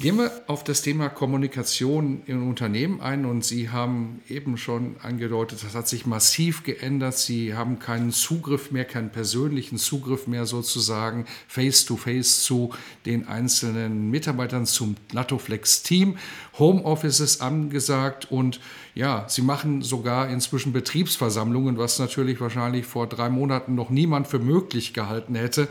Gehen 0.00 0.16
wir 0.16 0.32
auf 0.46 0.64
das 0.64 0.80
Thema 0.80 1.10
Kommunikation 1.10 2.22
in 2.24 2.40
Unternehmen 2.40 3.02
ein 3.02 3.26
und 3.26 3.44
Sie 3.44 3.68
haben 3.68 4.22
eben 4.30 4.56
schon 4.56 4.96
angedeutet, 5.02 5.62
das 5.62 5.74
hat 5.74 5.88
sich 5.88 6.06
massiv 6.06 6.62
geändert. 6.62 7.18
Sie 7.18 7.52
haben 7.52 7.78
keinen 7.78 8.10
Zugriff 8.10 8.70
mehr, 8.70 8.86
keinen 8.86 9.10
persönlichen 9.10 9.76
Zugriff 9.76 10.26
mehr 10.26 10.46
sozusagen 10.46 11.26
face-to-face 11.48 12.40
-face 12.40 12.44
zu 12.44 12.70
den 13.04 13.28
einzelnen 13.28 14.10
Mitarbeitern 14.10 14.64
zum 14.64 14.96
Latoflex-Team. 15.12 16.16
Homeoffice 16.58 17.20
ist 17.20 17.42
angesagt 17.42 18.30
und 18.30 18.58
ja, 18.94 19.26
Sie 19.28 19.42
machen 19.42 19.82
sogar 19.82 20.30
inzwischen 20.30 20.72
Betriebsversammlungen, 20.72 21.76
was 21.76 21.98
natürlich 21.98 22.40
wahrscheinlich 22.40 22.86
vor 22.86 23.06
drei 23.06 23.28
Monaten 23.28 23.74
noch 23.74 23.90
niemand 23.90 24.28
für 24.28 24.38
möglich 24.38 24.94
gehalten 24.94 25.34
hätte 25.34 25.68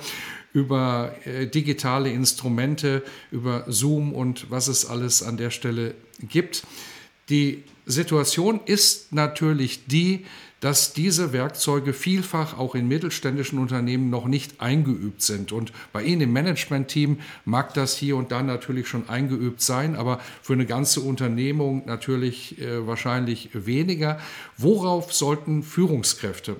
über 0.53 1.13
äh, 1.25 1.47
digitale 1.47 2.11
Instrumente, 2.11 3.03
über 3.31 3.65
Zoom 3.67 4.13
und 4.13 4.49
was 4.49 4.67
es 4.67 4.85
alles 4.85 5.23
an 5.23 5.37
der 5.37 5.51
Stelle 5.51 5.95
gibt. 6.21 6.63
Die 7.29 7.63
Situation 7.85 8.59
ist 8.65 9.13
natürlich 9.13 9.85
die, 9.85 10.25
dass 10.59 10.93
diese 10.93 11.31
Werkzeuge 11.31 11.93
vielfach 11.93 12.57
auch 12.57 12.75
in 12.75 12.87
mittelständischen 12.87 13.59
Unternehmen 13.59 14.09
noch 14.09 14.25
nicht 14.25 14.59
eingeübt 14.59 15.21
sind. 15.21 15.51
Und 15.51 15.71
bei 15.93 16.03
Ihnen 16.03 16.21
im 16.21 16.33
Management-Team 16.33 17.19
mag 17.45 17.73
das 17.73 17.95
hier 17.95 18.17
und 18.17 18.31
da 18.31 18.43
natürlich 18.43 18.87
schon 18.87 19.07
eingeübt 19.07 19.61
sein, 19.61 19.95
aber 19.95 20.19
für 20.41 20.53
eine 20.53 20.65
ganze 20.65 21.01
Unternehmung 21.01 21.83
natürlich 21.85 22.59
äh, 22.59 22.85
wahrscheinlich 22.85 23.49
weniger. 23.53 24.19
Worauf 24.57 25.13
sollten 25.13 25.63
Führungskräfte 25.63 26.57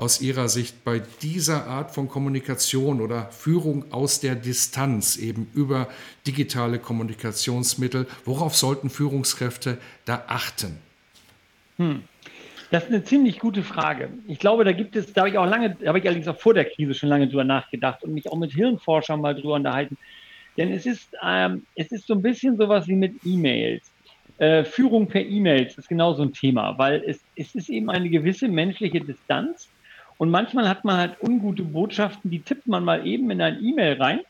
aus 0.00 0.22
Ihrer 0.22 0.48
Sicht 0.48 0.82
bei 0.82 1.02
dieser 1.20 1.66
Art 1.66 1.90
von 1.90 2.08
Kommunikation 2.08 3.02
oder 3.02 3.26
Führung 3.26 3.92
aus 3.92 4.18
der 4.18 4.34
Distanz 4.34 5.16
eben 5.16 5.50
über 5.54 5.88
digitale 6.26 6.78
Kommunikationsmittel, 6.78 8.06
worauf 8.24 8.56
sollten 8.56 8.88
Führungskräfte 8.88 9.76
da 10.06 10.24
achten? 10.26 10.78
Hm. 11.76 12.02
Das 12.70 12.84
ist 12.84 12.90
eine 12.90 13.04
ziemlich 13.04 13.40
gute 13.40 13.62
Frage. 13.62 14.10
Ich 14.26 14.38
glaube, 14.38 14.64
da 14.64 14.72
gibt 14.72 14.96
es, 14.96 15.12
da 15.12 15.22
habe 15.22 15.30
ich 15.30 15.38
auch 15.38 15.46
lange, 15.46 15.76
da 15.78 15.88
habe 15.88 15.98
ich 15.98 16.04
allerdings 16.06 16.28
auch 16.28 16.38
vor 16.38 16.54
der 16.54 16.64
Krise 16.64 16.94
schon 16.94 17.08
lange 17.08 17.26
drüber 17.26 17.44
nachgedacht 17.44 18.02
und 18.02 18.14
mich 18.14 18.30
auch 18.30 18.38
mit 18.38 18.52
Hirnforschern 18.52 19.20
mal 19.20 19.34
drüber 19.34 19.54
unterhalten. 19.54 19.98
Denn 20.56 20.72
es 20.72 20.86
ist, 20.86 21.14
ähm, 21.22 21.66
es 21.74 21.90
ist 21.92 22.06
so 22.06 22.14
ein 22.14 22.22
bisschen 22.22 22.56
sowas 22.56 22.88
wie 22.88 22.94
mit 22.94 23.14
E-Mails. 23.24 23.90
Äh, 24.38 24.64
Führung 24.64 25.08
per 25.08 25.22
E-Mails 25.22 25.76
ist 25.76 25.88
genau 25.88 26.14
so 26.14 26.22
ein 26.22 26.32
Thema, 26.32 26.78
weil 26.78 27.02
es, 27.06 27.20
es 27.34 27.54
ist 27.54 27.68
eben 27.68 27.90
eine 27.90 28.08
gewisse 28.08 28.48
menschliche 28.48 29.00
Distanz 29.00 29.68
und 30.20 30.28
manchmal 30.28 30.68
hat 30.68 30.84
man 30.84 30.98
halt 30.98 31.16
ungute 31.22 31.62
Botschaften, 31.62 32.30
die 32.30 32.40
tippt 32.40 32.66
man 32.66 32.84
mal 32.84 33.06
eben 33.06 33.30
in 33.30 33.40
ein 33.40 33.64
E-Mail 33.64 33.94
rein 33.94 34.20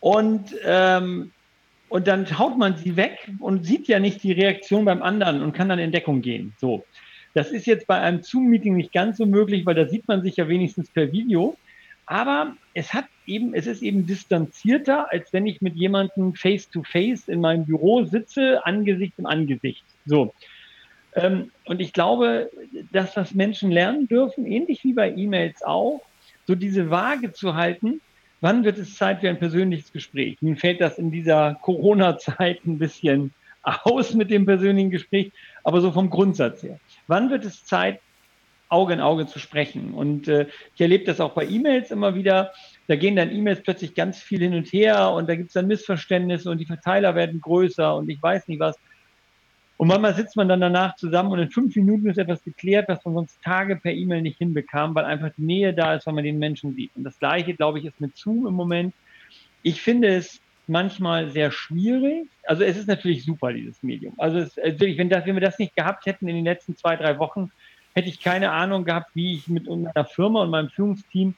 und, 0.00 0.54
ähm, 0.64 1.30
und 1.90 2.06
dann 2.06 2.38
haut 2.38 2.56
man 2.56 2.74
sie 2.78 2.96
weg 2.96 3.30
und 3.38 3.66
sieht 3.66 3.86
ja 3.86 3.98
nicht 3.98 4.22
die 4.22 4.32
Reaktion 4.32 4.86
beim 4.86 5.02
anderen 5.02 5.42
und 5.42 5.52
kann 5.52 5.68
dann 5.68 5.78
in 5.78 5.92
Deckung 5.92 6.22
gehen. 6.22 6.54
So. 6.58 6.86
Das 7.34 7.50
ist 7.50 7.66
jetzt 7.66 7.86
bei 7.86 8.00
einem 8.00 8.22
Zoom-Meeting 8.22 8.76
nicht 8.76 8.94
ganz 8.94 9.18
so 9.18 9.26
möglich, 9.26 9.66
weil 9.66 9.74
da 9.74 9.86
sieht 9.86 10.08
man 10.08 10.22
sich 10.22 10.36
ja 10.36 10.48
wenigstens 10.48 10.88
per 10.88 11.12
Video. 11.12 11.58
Aber 12.06 12.56
es 12.72 12.94
hat 12.94 13.04
eben, 13.26 13.52
es 13.52 13.66
ist 13.66 13.82
eben 13.82 14.06
distanzierter, 14.06 15.12
als 15.12 15.34
wenn 15.34 15.46
ich 15.46 15.60
mit 15.60 15.76
jemandem 15.76 16.32
face 16.32 16.70
to 16.70 16.82
face 16.82 17.28
in 17.28 17.42
meinem 17.42 17.66
Büro 17.66 18.06
sitze, 18.06 18.64
Angesicht 18.64 19.18
im 19.18 19.26
Angesicht. 19.26 19.84
So. 20.06 20.32
Ähm, 21.22 21.50
und 21.64 21.80
ich 21.80 21.92
glaube, 21.92 22.50
dass 22.92 23.14
das 23.14 23.34
Menschen 23.34 23.70
lernen 23.70 24.08
dürfen, 24.08 24.46
ähnlich 24.46 24.84
wie 24.84 24.92
bei 24.92 25.10
E-Mails 25.10 25.62
auch, 25.62 26.00
so 26.46 26.54
diese 26.54 26.90
Waage 26.90 27.32
zu 27.32 27.54
halten, 27.54 28.00
wann 28.40 28.64
wird 28.64 28.78
es 28.78 28.96
Zeit 28.96 29.20
für 29.20 29.28
ein 29.28 29.38
persönliches 29.38 29.92
Gespräch? 29.92 30.38
Nun 30.40 30.56
fällt 30.56 30.80
das 30.80 30.98
in 30.98 31.10
dieser 31.10 31.58
Corona-Zeit 31.62 32.64
ein 32.66 32.78
bisschen 32.78 33.32
aus 33.62 34.14
mit 34.14 34.30
dem 34.30 34.46
persönlichen 34.46 34.90
Gespräch, 34.90 35.32
aber 35.64 35.80
so 35.80 35.92
vom 35.92 36.10
Grundsatz 36.10 36.62
her. 36.62 36.78
Wann 37.06 37.30
wird 37.30 37.44
es 37.44 37.64
Zeit, 37.64 38.00
Auge 38.70 38.92
in 38.94 39.00
Auge 39.00 39.26
zu 39.26 39.38
sprechen? 39.38 39.92
Und 39.94 40.28
äh, 40.28 40.46
ich 40.74 40.80
erlebe 40.80 41.04
das 41.04 41.20
auch 41.20 41.32
bei 41.32 41.46
E-Mails 41.46 41.90
immer 41.90 42.14
wieder. 42.14 42.52
Da 42.86 42.96
gehen 42.96 43.16
dann 43.16 43.34
E-Mails 43.34 43.62
plötzlich 43.62 43.94
ganz 43.94 44.22
viel 44.22 44.40
hin 44.40 44.54
und 44.54 44.72
her 44.72 45.10
und 45.10 45.28
da 45.28 45.34
gibt 45.34 45.48
es 45.48 45.54
dann 45.54 45.66
Missverständnisse 45.66 46.50
und 46.50 46.58
die 46.58 46.66
Verteiler 46.66 47.14
werden 47.14 47.40
größer 47.40 47.94
und 47.96 48.08
ich 48.08 48.22
weiß 48.22 48.48
nicht 48.48 48.60
was. 48.60 48.76
Und 49.78 49.86
manchmal 49.86 50.14
sitzt 50.14 50.36
man 50.36 50.48
dann 50.48 50.60
danach 50.60 50.96
zusammen 50.96 51.30
und 51.30 51.38
in 51.38 51.50
fünf 51.52 51.74
Minuten 51.76 52.10
ist 52.10 52.18
etwas 52.18 52.42
geklärt, 52.42 52.88
was 52.88 53.04
man 53.04 53.14
sonst 53.14 53.40
Tage 53.42 53.76
per 53.76 53.92
E-Mail 53.92 54.22
nicht 54.22 54.38
hinbekam, 54.38 54.92
weil 54.96 55.04
einfach 55.04 55.30
die 55.38 55.44
Nähe 55.44 55.72
da 55.72 55.94
ist, 55.94 56.04
weil 56.06 56.14
man 56.14 56.24
den 56.24 56.40
Menschen 56.40 56.74
sieht. 56.74 56.90
Und 56.96 57.04
das 57.04 57.16
Gleiche, 57.20 57.54
glaube 57.54 57.78
ich, 57.78 57.84
ist 57.84 58.00
mit 58.00 58.16
Zoom 58.16 58.48
im 58.48 58.54
Moment. 58.54 58.92
Ich 59.62 59.80
finde 59.80 60.08
es 60.08 60.40
manchmal 60.66 61.30
sehr 61.30 61.52
schwierig. 61.52 62.28
Also 62.42 62.64
es 62.64 62.76
ist 62.76 62.88
natürlich 62.88 63.24
super, 63.24 63.52
dieses 63.52 63.80
Medium. 63.84 64.14
Also 64.18 64.38
es, 64.38 64.56
wirklich, 64.56 64.98
wenn, 64.98 65.10
das, 65.10 65.24
wenn 65.26 65.36
wir 65.36 65.40
das 65.40 65.60
nicht 65.60 65.76
gehabt 65.76 66.06
hätten 66.06 66.26
in 66.26 66.34
den 66.34 66.44
letzten 66.44 66.76
zwei, 66.76 66.96
drei 66.96 67.16
Wochen, 67.20 67.52
hätte 67.94 68.08
ich 68.08 68.20
keine 68.20 68.50
Ahnung 68.50 68.84
gehabt, 68.84 69.12
wie 69.14 69.34
ich 69.34 69.46
mit 69.46 69.68
meiner 69.68 70.04
Firma 70.04 70.42
und 70.42 70.50
meinem 70.50 70.70
Führungsteam 70.70 71.34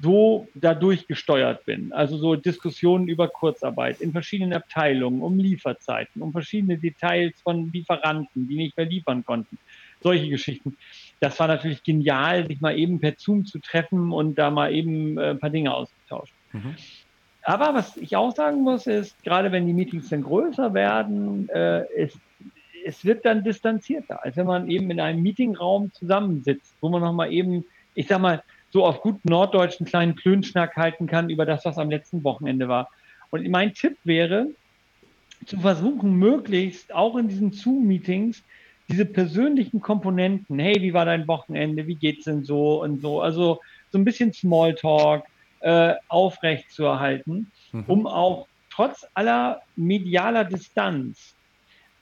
so 0.00 0.48
dadurch 0.54 1.06
gesteuert 1.06 1.64
bin. 1.64 1.92
Also 1.92 2.16
so 2.16 2.34
Diskussionen 2.34 3.08
über 3.08 3.28
Kurzarbeit 3.28 4.00
in 4.00 4.12
verschiedenen 4.12 4.52
Abteilungen, 4.52 5.22
um 5.22 5.38
Lieferzeiten, 5.38 6.20
um 6.20 6.32
verschiedene 6.32 6.78
Details 6.78 7.34
von 7.42 7.70
Lieferanten, 7.72 8.48
die 8.48 8.56
nicht 8.56 8.76
mehr 8.76 8.86
liefern 8.86 9.24
konnten. 9.24 9.58
Solche 10.00 10.28
Geschichten. 10.28 10.76
Das 11.20 11.38
war 11.38 11.46
natürlich 11.46 11.82
genial, 11.82 12.46
sich 12.46 12.60
mal 12.60 12.76
eben 12.76 13.00
per 13.00 13.14
Zoom 13.16 13.46
zu 13.46 13.58
treffen 13.58 14.12
und 14.12 14.34
da 14.34 14.50
mal 14.50 14.74
eben 14.74 15.16
äh, 15.16 15.30
ein 15.30 15.38
paar 15.38 15.50
Dinge 15.50 15.72
auszutauschen. 15.72 16.34
Mhm. 16.52 16.74
Aber 17.44 17.74
was 17.74 17.96
ich 17.96 18.16
auch 18.16 18.34
sagen 18.34 18.62
muss, 18.62 18.86
ist, 18.86 19.22
gerade 19.22 19.52
wenn 19.52 19.66
die 19.66 19.74
Meetings 19.74 20.08
dann 20.08 20.22
größer 20.22 20.74
werden, 20.74 21.48
äh, 21.50 21.84
es, 21.94 22.18
es 22.84 23.04
wird 23.04 23.24
dann 23.24 23.44
distanzierter, 23.44 24.22
als 24.24 24.36
wenn 24.36 24.46
man 24.46 24.68
eben 24.68 24.90
in 24.90 25.00
einem 25.00 25.22
Meetingraum 25.22 25.92
zusammensitzt, 25.92 26.74
wo 26.80 26.88
man 26.88 27.02
nochmal 27.02 27.32
eben, 27.32 27.64
ich 27.94 28.08
sag 28.08 28.20
mal, 28.20 28.42
so 28.74 28.84
auf 28.84 29.02
gut 29.02 29.24
norddeutschen 29.24 29.86
kleinen 29.86 30.16
Klönschnack 30.16 30.74
halten 30.74 31.06
kann 31.06 31.30
über 31.30 31.46
das, 31.46 31.64
was 31.64 31.78
am 31.78 31.90
letzten 31.90 32.24
Wochenende 32.24 32.66
war. 32.66 32.90
Und 33.30 33.48
mein 33.48 33.72
Tipp 33.72 33.96
wäre, 34.02 34.48
zu 35.46 35.60
versuchen, 35.60 36.14
möglichst 36.14 36.92
auch 36.92 37.16
in 37.16 37.28
diesen 37.28 37.52
Zoom-Meetings 37.52 38.42
diese 38.88 39.04
persönlichen 39.04 39.80
Komponenten, 39.80 40.58
hey, 40.58 40.82
wie 40.82 40.92
war 40.92 41.04
dein 41.04 41.28
Wochenende, 41.28 41.86
wie 41.86 41.94
geht's 41.94 42.24
denn 42.24 42.42
so 42.42 42.82
und 42.82 43.00
so, 43.00 43.20
also 43.20 43.60
so 43.92 43.98
ein 43.98 44.04
bisschen 44.04 44.32
Smalltalk 44.32 45.24
äh, 45.60 45.94
aufrecht 46.08 46.72
zu 46.72 46.82
erhalten, 46.82 47.52
mhm. 47.70 47.84
um 47.86 48.06
auch 48.08 48.48
trotz 48.70 49.06
aller 49.14 49.62
medialer 49.76 50.44
Distanz 50.44 51.33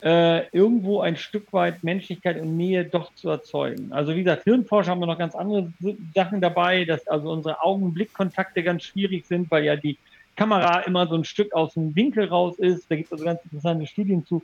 äh, 0.02 0.48
irgendwo 0.48 1.00
ein 1.00 1.16
Stück 1.16 1.52
weit 1.52 1.84
Menschlichkeit 1.84 2.40
und 2.40 2.56
Nähe 2.56 2.84
doch 2.84 3.14
zu 3.14 3.28
erzeugen. 3.28 3.92
Also 3.92 4.14
wie 4.16 4.24
gesagt, 4.24 4.44
Hirnforscher 4.44 4.90
haben 4.90 5.00
wir 5.00 5.06
noch 5.06 5.18
ganz 5.18 5.34
andere 5.34 5.72
Sachen 6.14 6.40
dabei, 6.40 6.84
dass 6.84 7.06
also 7.06 7.30
unsere 7.30 7.62
Augenblickkontakte 7.62 8.64
ganz 8.64 8.82
schwierig 8.82 9.26
sind, 9.26 9.50
weil 9.50 9.64
ja 9.64 9.76
die 9.76 9.96
Kamera 10.34 10.80
immer 10.80 11.06
so 11.06 11.14
ein 11.14 11.24
Stück 11.24 11.52
aus 11.52 11.74
dem 11.74 11.94
Winkel 11.94 12.24
raus 12.24 12.58
ist. 12.58 12.90
Da 12.90 12.96
gibt 12.96 13.06
es 13.06 13.12
also 13.12 13.24
ganz 13.24 13.40
interessante 13.44 13.86
Studien 13.86 14.26
zu. 14.26 14.42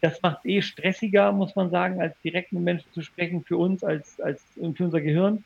Das 0.00 0.20
macht 0.20 0.44
eh 0.44 0.60
stressiger, 0.60 1.32
muss 1.32 1.56
man 1.56 1.70
sagen, 1.70 2.00
als 2.00 2.14
direkt 2.22 2.52
mit 2.52 2.62
Menschen 2.62 2.92
zu 2.92 3.02
sprechen 3.02 3.42
für 3.42 3.56
uns, 3.56 3.82
als, 3.82 4.20
als 4.20 4.42
für 4.74 4.84
unser 4.84 5.00
Gehirn. 5.00 5.42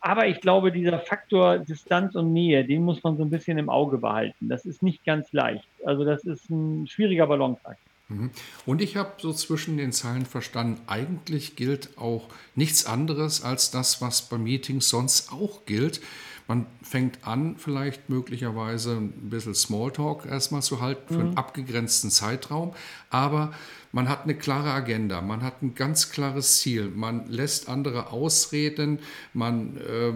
Aber 0.00 0.26
ich 0.26 0.40
glaube, 0.40 0.72
dieser 0.72 0.98
Faktor 0.98 1.58
Distanz 1.58 2.14
und 2.14 2.32
Nähe, 2.32 2.64
den 2.64 2.82
muss 2.82 3.02
man 3.02 3.16
so 3.16 3.24
ein 3.24 3.30
bisschen 3.30 3.58
im 3.58 3.68
Auge 3.68 3.98
behalten. 3.98 4.48
Das 4.48 4.64
ist 4.64 4.82
nicht 4.82 5.04
ganz 5.04 5.32
leicht. 5.32 5.68
Also 5.84 6.04
das 6.04 6.24
ist 6.24 6.50
ein 6.50 6.86
schwieriger 6.86 7.26
Balanceakt. 7.26 7.78
Mhm. 8.12 8.30
Und 8.66 8.80
ich 8.80 8.96
habe 8.96 9.12
so 9.18 9.32
zwischen 9.32 9.76
den 9.76 9.92
Zeilen 9.92 10.26
verstanden, 10.26 10.80
eigentlich 10.86 11.56
gilt 11.56 11.98
auch 11.98 12.28
nichts 12.54 12.86
anderes 12.86 13.42
als 13.42 13.70
das, 13.70 14.00
was 14.00 14.28
bei 14.28 14.38
Meetings 14.38 14.88
sonst 14.88 15.32
auch 15.32 15.64
gilt. 15.66 16.00
Man 16.48 16.66
fängt 16.82 17.26
an, 17.26 17.56
vielleicht 17.56 18.10
möglicherweise 18.10 18.96
ein 18.96 19.30
bisschen 19.30 19.54
Smalltalk 19.54 20.26
erstmal 20.26 20.62
zu 20.62 20.80
halten 20.80 21.14
für 21.14 21.20
einen 21.20 21.30
mhm. 21.30 21.38
abgegrenzten 21.38 22.10
Zeitraum, 22.10 22.74
aber 23.10 23.52
man 23.92 24.08
hat 24.08 24.24
eine 24.24 24.34
klare 24.34 24.72
Agenda, 24.72 25.20
man 25.20 25.42
hat 25.42 25.62
ein 25.62 25.74
ganz 25.74 26.10
klares 26.10 26.58
Ziel, 26.58 26.90
man 26.94 27.28
lässt 27.28 27.68
andere 27.68 28.10
ausreden, 28.10 28.98
man 29.34 29.76
äh, 29.76 30.12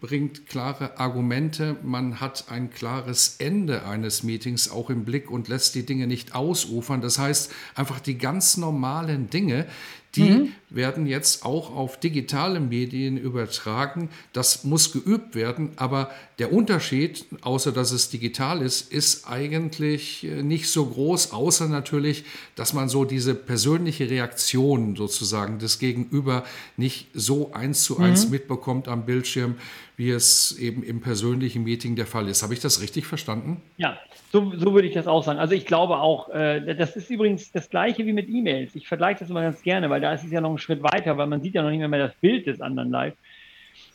bringt 0.00 0.46
klare 0.46 0.98
Argumente, 0.98 1.76
man 1.84 2.20
hat 2.20 2.46
ein 2.50 2.70
klares 2.70 3.36
Ende 3.38 3.86
eines 3.86 4.24
Meetings 4.24 4.70
auch 4.70 4.90
im 4.90 5.04
Blick 5.04 5.30
und 5.30 5.46
lässt 5.46 5.76
die 5.76 5.86
Dinge 5.86 6.08
nicht 6.08 6.34
ausufern. 6.34 7.00
Das 7.00 7.18
heißt, 7.18 7.52
einfach 7.76 8.00
die 8.00 8.18
ganz 8.18 8.56
normalen 8.56 9.30
Dinge, 9.30 9.66
die 10.14 10.30
mhm. 10.30 10.52
werden 10.68 11.06
jetzt 11.06 11.44
auch 11.44 11.74
auf 11.74 11.98
digitale 11.98 12.60
Medien 12.60 13.16
übertragen. 13.16 14.10
Das 14.34 14.62
muss 14.64 14.92
geübt 14.92 15.34
werden, 15.34 15.70
aber 15.76 16.10
der 16.38 16.52
Unterschied, 16.52 17.24
außer 17.40 17.72
dass 17.72 17.92
es 17.92 18.10
digital 18.10 18.60
ist, 18.60 18.92
ist 18.92 19.26
eigentlich 19.26 20.24
äh, 20.24 20.42
nicht 20.42 20.68
so 20.68 20.84
groß, 20.84 21.32
außer 21.32 21.66
natürlich, 21.68 22.24
dass 22.56 22.74
man 22.74 22.90
so 22.90 23.06
diese 23.06 23.34
persönliche 23.34 24.10
Reaktion 24.10 24.96
sozusagen 24.96 25.58
des 25.58 25.78
Gegenüber 25.78 26.44
nicht 26.76 27.08
so 27.14 27.52
eins 27.52 27.84
zu 27.84 27.98
eins 27.98 28.26
mhm. 28.26 28.32
mitbekommt 28.32 28.88
am 28.88 29.06
Bildschirm, 29.06 29.54
wie 29.96 30.10
es 30.10 30.58
eben 30.58 30.82
im 30.82 31.00
persönlichen 31.00 31.64
Meeting 31.64 31.96
der 31.96 32.06
Fall 32.06 32.28
ist. 32.28 32.42
Habe 32.42 32.54
ich 32.54 32.60
das 32.60 32.80
richtig 32.80 33.06
verstanden? 33.06 33.60
Ja, 33.76 33.98
so, 34.30 34.52
so 34.56 34.72
würde 34.74 34.88
ich 34.88 34.94
das 34.94 35.06
auch 35.06 35.22
sagen. 35.22 35.38
Also 35.38 35.54
ich 35.54 35.66
glaube 35.66 35.98
auch, 35.98 36.30
äh, 36.30 36.74
das 36.74 36.96
ist 36.96 37.10
übrigens 37.10 37.52
das 37.52 37.68
gleiche 37.68 38.06
wie 38.06 38.12
mit 38.12 38.28
E-Mails. 38.28 38.74
Ich 38.74 38.88
vergleiche 38.88 39.20
das 39.20 39.30
immer 39.30 39.42
ganz 39.42 39.62
gerne, 39.62 39.90
weil 39.90 40.00
da 40.00 40.12
ist 40.14 40.24
es 40.24 40.30
ja 40.30 40.40
noch 40.40 40.48
einen 40.48 40.58
Schritt 40.58 40.82
weiter, 40.82 41.18
weil 41.18 41.26
man 41.26 41.42
sieht 41.42 41.54
ja 41.54 41.62
noch 41.62 41.70
nicht 41.70 41.80
mehr, 41.80 41.88
mehr 41.88 42.06
das 42.06 42.14
Bild 42.16 42.46
des 42.46 42.60
anderen 42.60 42.90
live. 42.90 43.14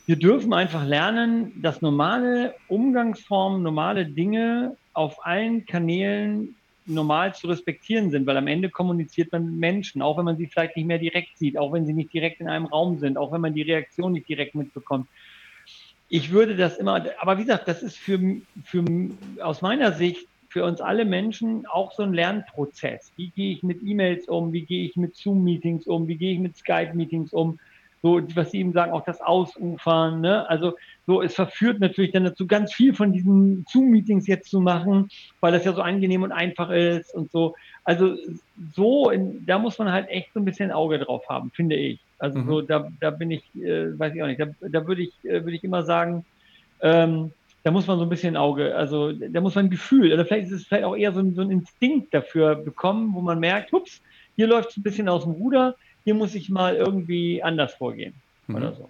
Wir 0.06 0.16
dürfen 0.16 0.54
einfach 0.54 0.86
lernen, 0.86 1.52
dass 1.60 1.82
normale 1.82 2.54
Umgangsformen, 2.68 3.62
normale 3.62 4.06
Dinge 4.06 4.76
auf 4.94 5.26
allen 5.26 5.66
Kanälen 5.66 6.54
normal 6.86 7.34
zu 7.34 7.48
respektieren 7.48 8.10
sind, 8.10 8.26
weil 8.26 8.36
am 8.36 8.46
Ende 8.46 8.70
kommuniziert 8.70 9.30
man 9.32 9.44
mit 9.44 9.56
Menschen, 9.56 10.00
auch 10.00 10.16
wenn 10.16 10.24
man 10.24 10.38
sie 10.38 10.46
vielleicht 10.46 10.76
nicht 10.76 10.86
mehr 10.86 10.98
direkt 10.98 11.36
sieht, 11.36 11.58
auch 11.58 11.72
wenn 11.72 11.84
sie 11.84 11.92
nicht 11.92 12.12
direkt 12.12 12.40
in 12.40 12.48
einem 12.48 12.64
Raum 12.64 12.98
sind, 12.98 13.18
auch 13.18 13.30
wenn 13.32 13.42
man 13.42 13.52
die 13.52 13.62
Reaktion 13.62 14.12
nicht 14.12 14.28
direkt 14.28 14.54
mitbekommt 14.54 15.06
ich 16.08 16.32
würde 16.32 16.56
das 16.56 16.78
immer, 16.78 17.04
aber 17.20 17.38
wie 17.38 17.42
gesagt, 17.42 17.68
das 17.68 17.82
ist 17.82 17.98
für, 17.98 18.18
für 18.64 18.84
aus 19.40 19.62
meiner 19.62 19.92
Sicht 19.92 20.26
für 20.48 20.64
uns 20.64 20.80
alle 20.80 21.04
Menschen 21.04 21.66
auch 21.66 21.92
so 21.92 22.02
ein 22.02 22.14
Lernprozess. 22.14 23.12
Wie 23.16 23.28
gehe 23.28 23.52
ich 23.52 23.62
mit 23.62 23.82
E-Mails 23.82 24.28
um? 24.28 24.52
Wie 24.52 24.62
gehe 24.62 24.86
ich 24.86 24.96
mit 24.96 25.14
Zoom-Meetings 25.14 25.86
um? 25.86 26.08
Wie 26.08 26.16
gehe 26.16 26.32
ich 26.32 26.38
mit 26.38 26.56
Skype-Meetings 26.56 27.32
um? 27.32 27.58
So, 28.00 28.20
was 28.34 28.52
Sie 28.52 28.60
eben 28.60 28.72
sagen, 28.72 28.92
auch 28.92 29.04
das 29.04 29.20
Ausufern. 29.20 30.20
Ne? 30.20 30.48
Also, 30.48 30.74
so, 31.06 31.20
es 31.20 31.34
verführt 31.34 31.80
natürlich 31.80 32.12
dann 32.12 32.24
dazu, 32.24 32.46
ganz 32.46 32.72
viel 32.72 32.94
von 32.94 33.12
diesen 33.12 33.66
Zoom-Meetings 33.68 34.26
jetzt 34.26 34.50
zu 34.50 34.60
machen, 34.60 35.10
weil 35.40 35.52
das 35.52 35.64
ja 35.64 35.72
so 35.72 35.82
angenehm 35.82 36.22
und 36.22 36.32
einfach 36.32 36.70
ist 36.70 37.14
und 37.14 37.30
so. 37.30 37.54
Also, 37.84 38.16
so, 38.74 39.10
in, 39.10 39.44
da 39.44 39.58
muss 39.58 39.78
man 39.78 39.92
halt 39.92 40.08
echt 40.08 40.32
so 40.32 40.40
ein 40.40 40.44
bisschen 40.44 40.70
Auge 40.70 40.98
drauf 40.98 41.28
haben, 41.28 41.50
finde 41.50 41.76
ich. 41.76 42.00
Also, 42.18 42.38
mhm. 42.38 42.46
so, 42.46 42.60
da, 42.62 42.88
da 43.00 43.10
bin 43.10 43.30
ich, 43.30 43.42
äh, 43.54 43.98
weiß 43.98 44.14
ich 44.14 44.22
auch 44.22 44.26
nicht, 44.26 44.40
da, 44.40 44.46
da 44.60 44.86
würde 44.86 45.02
ich, 45.02 45.12
äh, 45.24 45.44
würde 45.44 45.54
ich 45.54 45.64
immer 45.64 45.82
sagen, 45.82 46.24
ähm, 46.80 47.32
da 47.64 47.70
muss 47.70 47.86
man 47.86 47.98
so 47.98 48.04
ein 48.04 48.08
bisschen 48.08 48.36
Auge, 48.36 48.74
also 48.74 49.12
da 49.12 49.40
muss 49.40 49.54
man 49.54 49.66
ein 49.66 49.70
Gefühl, 49.70 50.12
oder 50.12 50.24
vielleicht 50.24 50.46
ist 50.46 50.52
es 50.52 50.66
vielleicht 50.66 50.84
auch 50.84 50.96
eher 50.96 51.12
so 51.12 51.20
ein, 51.20 51.34
so 51.34 51.42
ein 51.42 51.50
Instinkt 51.50 52.14
dafür 52.14 52.54
bekommen, 52.54 53.12
wo 53.14 53.20
man 53.20 53.40
merkt, 53.40 53.72
ups, 53.72 54.00
hier 54.36 54.46
läuft 54.46 54.70
es 54.70 54.76
ein 54.76 54.82
bisschen 54.82 55.08
aus 55.08 55.24
dem 55.24 55.32
Ruder, 55.32 55.74
hier 56.04 56.14
muss 56.14 56.34
ich 56.34 56.48
mal 56.48 56.76
irgendwie 56.76 57.42
anders 57.42 57.74
vorgehen 57.74 58.14
mhm. 58.46 58.54
oder 58.54 58.72
so. 58.72 58.88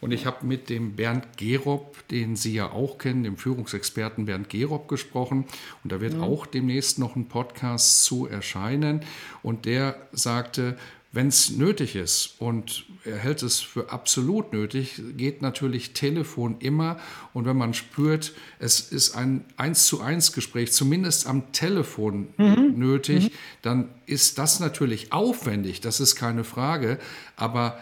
Und 0.00 0.12
ich 0.12 0.26
habe 0.26 0.46
mit 0.46 0.68
dem 0.68 0.96
Bernd 0.96 1.36
Gerob, 1.36 1.96
den 2.08 2.34
Sie 2.34 2.54
ja 2.54 2.72
auch 2.72 2.98
kennen, 2.98 3.22
dem 3.22 3.36
Führungsexperten 3.36 4.26
Bernd 4.26 4.48
Gerob 4.48 4.88
gesprochen. 4.88 5.44
Und 5.84 5.92
da 5.92 6.00
wird 6.00 6.14
mhm. 6.14 6.22
auch 6.22 6.46
demnächst 6.46 6.98
noch 6.98 7.16
ein 7.16 7.28
Podcast 7.28 8.04
zu 8.04 8.26
erscheinen. 8.26 9.02
Und 9.42 9.66
der 9.66 9.96
sagte, 10.12 10.76
wenn 11.12 11.26
es 11.26 11.50
nötig 11.50 11.96
ist 11.96 12.36
und 12.38 12.84
er 13.04 13.16
hält 13.16 13.42
es 13.42 13.60
für 13.60 13.90
absolut 13.90 14.52
nötig, 14.52 15.02
geht 15.16 15.42
natürlich 15.42 15.92
Telefon 15.92 16.56
immer. 16.60 17.00
Und 17.32 17.46
wenn 17.46 17.56
man 17.56 17.74
spürt, 17.74 18.32
es 18.60 18.80
ist 18.80 19.16
ein 19.16 19.44
eins 19.56 19.86
zu 19.86 20.00
eins 20.00 20.32
Gespräch, 20.32 20.72
zumindest 20.72 21.26
am 21.26 21.50
Telefon 21.52 22.28
mhm. 22.36 22.74
nötig, 22.76 23.24
mhm. 23.24 23.30
dann 23.62 23.88
ist 24.06 24.38
das 24.38 24.60
natürlich 24.60 25.12
aufwendig, 25.12 25.80
das 25.80 25.98
ist 25.98 26.14
keine 26.14 26.44
Frage. 26.44 26.98
Aber 27.34 27.80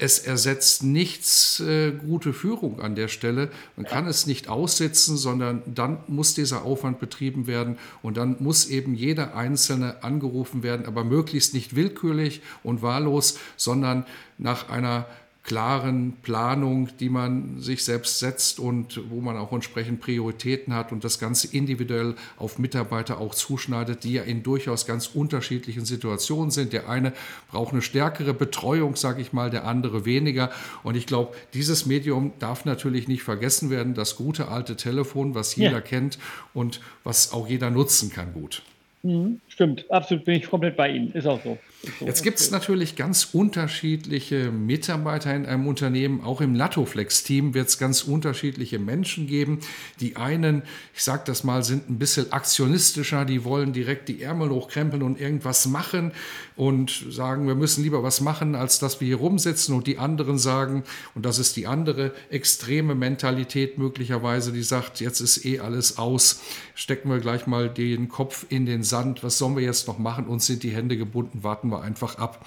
es 0.00 0.20
ersetzt 0.20 0.84
nichts 0.84 1.58
äh, 1.58 1.90
gute 1.90 2.32
Führung 2.32 2.80
an 2.80 2.94
der 2.94 3.08
Stelle. 3.08 3.50
Man 3.76 3.84
kann 3.84 4.06
es 4.06 4.26
nicht 4.26 4.48
aussitzen, 4.48 5.16
sondern 5.16 5.62
dann 5.66 5.98
muss 6.06 6.34
dieser 6.34 6.62
Aufwand 6.62 7.00
betrieben 7.00 7.48
werden 7.48 7.78
und 8.00 8.16
dann 8.16 8.36
muss 8.38 8.66
eben 8.66 8.94
jeder 8.94 9.34
Einzelne 9.34 10.04
angerufen 10.04 10.62
werden, 10.62 10.86
aber 10.86 11.02
möglichst 11.02 11.52
nicht 11.52 11.74
willkürlich 11.74 12.42
und 12.62 12.80
wahllos, 12.80 13.38
sondern 13.56 14.06
nach 14.38 14.68
einer 14.68 15.06
klaren 15.48 16.12
Planung, 16.20 16.90
die 17.00 17.08
man 17.08 17.58
sich 17.58 17.82
selbst 17.82 18.18
setzt 18.18 18.60
und 18.60 19.00
wo 19.08 19.22
man 19.22 19.38
auch 19.38 19.50
entsprechend 19.50 19.98
Prioritäten 19.98 20.74
hat 20.74 20.92
und 20.92 21.04
das 21.04 21.18
Ganze 21.18 21.56
individuell 21.56 22.16
auf 22.36 22.58
Mitarbeiter 22.58 23.18
auch 23.18 23.34
zuschneidet, 23.34 24.04
die 24.04 24.12
ja 24.12 24.24
in 24.24 24.42
durchaus 24.42 24.84
ganz 24.84 25.06
unterschiedlichen 25.06 25.86
Situationen 25.86 26.50
sind. 26.50 26.74
Der 26.74 26.90
eine 26.90 27.14
braucht 27.50 27.72
eine 27.72 27.80
stärkere 27.80 28.34
Betreuung, 28.34 28.94
sage 28.94 29.22
ich 29.22 29.32
mal, 29.32 29.48
der 29.48 29.64
andere 29.64 30.04
weniger. 30.04 30.50
Und 30.82 30.98
ich 30.98 31.06
glaube, 31.06 31.34
dieses 31.54 31.86
Medium 31.86 32.32
darf 32.40 32.66
natürlich 32.66 33.08
nicht 33.08 33.22
vergessen 33.22 33.70
werden, 33.70 33.94
das 33.94 34.16
gute 34.16 34.48
alte 34.48 34.76
Telefon, 34.76 35.34
was 35.34 35.56
jeder 35.56 35.72
ja. 35.72 35.80
kennt 35.80 36.18
und 36.52 36.82
was 37.04 37.32
auch 37.32 37.48
jeder 37.48 37.70
nutzen 37.70 38.12
kann 38.12 38.34
gut. 38.34 38.62
Mhm, 39.02 39.40
stimmt, 39.48 39.90
absolut 39.90 40.26
bin 40.26 40.34
ich 40.34 40.50
komplett 40.50 40.76
bei 40.76 40.90
Ihnen. 40.90 41.10
Ist 41.12 41.26
auch 41.26 41.42
so. 41.42 41.56
Jetzt 42.00 42.24
gibt 42.24 42.40
es 42.40 42.50
natürlich 42.50 42.96
ganz 42.96 43.28
unterschiedliche 43.32 44.50
Mitarbeiter 44.50 45.32
in 45.34 45.46
einem 45.46 45.68
Unternehmen. 45.68 46.22
Auch 46.22 46.40
im 46.40 46.56
Latoflex-Team 46.56 47.54
wird 47.54 47.68
es 47.68 47.78
ganz 47.78 48.02
unterschiedliche 48.02 48.80
Menschen 48.80 49.28
geben. 49.28 49.60
Die 50.00 50.16
einen, 50.16 50.62
ich 50.92 51.04
sage 51.04 51.22
das 51.24 51.44
mal, 51.44 51.62
sind 51.62 51.88
ein 51.88 51.98
bisschen 51.98 52.32
aktionistischer, 52.32 53.24
die 53.24 53.44
wollen 53.44 53.72
direkt 53.72 54.08
die 54.08 54.20
Ärmel 54.22 54.50
hochkrempeln 54.50 55.04
und 55.04 55.20
irgendwas 55.20 55.66
machen 55.66 56.10
und 56.56 57.04
sagen, 57.10 57.46
wir 57.46 57.54
müssen 57.54 57.84
lieber 57.84 58.02
was 58.02 58.20
machen, 58.20 58.56
als 58.56 58.80
dass 58.80 59.00
wir 59.00 59.06
hier 59.06 59.18
rumsitzen. 59.18 59.72
Und 59.72 59.86
die 59.86 59.98
anderen 59.98 60.38
sagen, 60.38 60.82
und 61.14 61.24
das 61.24 61.38
ist 61.38 61.56
die 61.56 61.68
andere 61.68 62.12
extreme 62.28 62.96
Mentalität 62.96 63.78
möglicherweise, 63.78 64.52
die 64.52 64.64
sagt, 64.64 65.00
jetzt 65.00 65.20
ist 65.20 65.44
eh 65.44 65.60
alles 65.60 65.96
aus, 65.96 66.40
stecken 66.74 67.08
wir 67.08 67.20
gleich 67.20 67.46
mal 67.46 67.68
den 67.68 68.08
Kopf 68.08 68.46
in 68.48 68.66
den 68.66 68.82
Sand, 68.82 69.22
was 69.22 69.38
sollen 69.38 69.54
wir 69.54 69.62
jetzt 69.62 69.86
noch 69.86 69.98
machen? 69.98 70.26
Uns 70.26 70.46
sind 70.46 70.64
die 70.64 70.70
Hände 70.70 70.96
gebunden, 70.96 71.44
warten 71.44 71.67
warten 71.68 71.80
wir 71.80 71.82
einfach 71.82 72.18
ab. 72.18 72.44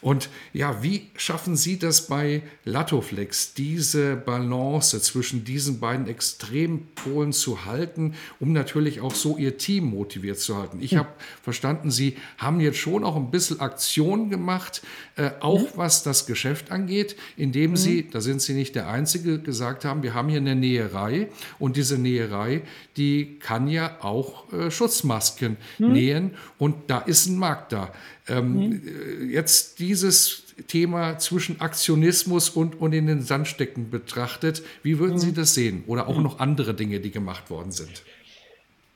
Und 0.00 0.28
ja, 0.52 0.82
wie 0.82 1.08
schaffen 1.16 1.56
Sie 1.56 1.76
das 1.76 2.06
bei 2.06 2.42
Latoflex, 2.64 3.54
diese 3.54 4.14
Balance 4.14 5.00
zwischen 5.00 5.44
diesen 5.44 5.80
beiden 5.80 6.06
Extrempolen 6.06 7.32
zu 7.32 7.64
halten, 7.64 8.14
um 8.38 8.52
natürlich 8.52 9.00
auch 9.00 9.14
so 9.14 9.36
Ihr 9.36 9.58
Team 9.58 9.86
motiviert 9.86 10.38
zu 10.38 10.56
halten? 10.56 10.78
Ich 10.80 10.92
hm. 10.92 11.00
habe 11.00 11.08
verstanden, 11.42 11.90
Sie 11.90 12.16
haben 12.36 12.60
jetzt 12.60 12.78
schon 12.78 13.02
auch 13.02 13.16
ein 13.16 13.32
bisschen 13.32 13.58
Aktion 13.58 14.30
gemacht, 14.30 14.82
äh, 15.16 15.30
auch 15.40 15.62
hm. 15.62 15.68
was 15.74 16.04
das 16.04 16.26
Geschäft 16.26 16.70
angeht, 16.70 17.16
indem 17.36 17.70
hm. 17.70 17.76
Sie, 17.76 18.08
da 18.08 18.20
sind 18.20 18.40
Sie 18.40 18.54
nicht 18.54 18.76
der 18.76 18.88
Einzige, 18.88 19.40
gesagt 19.40 19.84
haben, 19.84 20.04
wir 20.04 20.14
haben 20.14 20.28
hier 20.28 20.38
eine 20.38 20.54
Näherei 20.54 21.28
und 21.58 21.76
diese 21.76 21.98
Näherei, 21.98 22.62
die 22.96 23.40
kann 23.40 23.66
ja 23.66 23.98
auch 24.00 24.52
äh, 24.52 24.70
Schutzmasken 24.70 25.56
hm. 25.78 25.92
nähen 25.92 26.34
und 26.56 26.76
da 26.86 26.98
ist 26.98 27.26
ein 27.26 27.36
Markt 27.36 27.72
da. 27.72 27.92
Ähm, 28.28 28.54
mhm. 28.54 29.30
Jetzt 29.30 29.78
dieses 29.78 30.44
Thema 30.66 31.18
zwischen 31.18 31.60
Aktionismus 31.60 32.50
und, 32.50 32.80
und 32.80 32.92
in 32.92 33.06
den 33.06 33.22
Sand 33.22 33.46
stecken 33.46 33.90
betrachtet, 33.90 34.62
wie 34.82 34.98
würden 34.98 35.14
mhm. 35.14 35.18
Sie 35.18 35.32
das 35.32 35.54
sehen? 35.54 35.84
Oder 35.86 36.08
auch 36.08 36.16
mhm. 36.16 36.24
noch 36.24 36.40
andere 36.40 36.74
Dinge, 36.74 37.00
die 37.00 37.10
gemacht 37.10 37.50
worden 37.50 37.70
sind? 37.70 38.02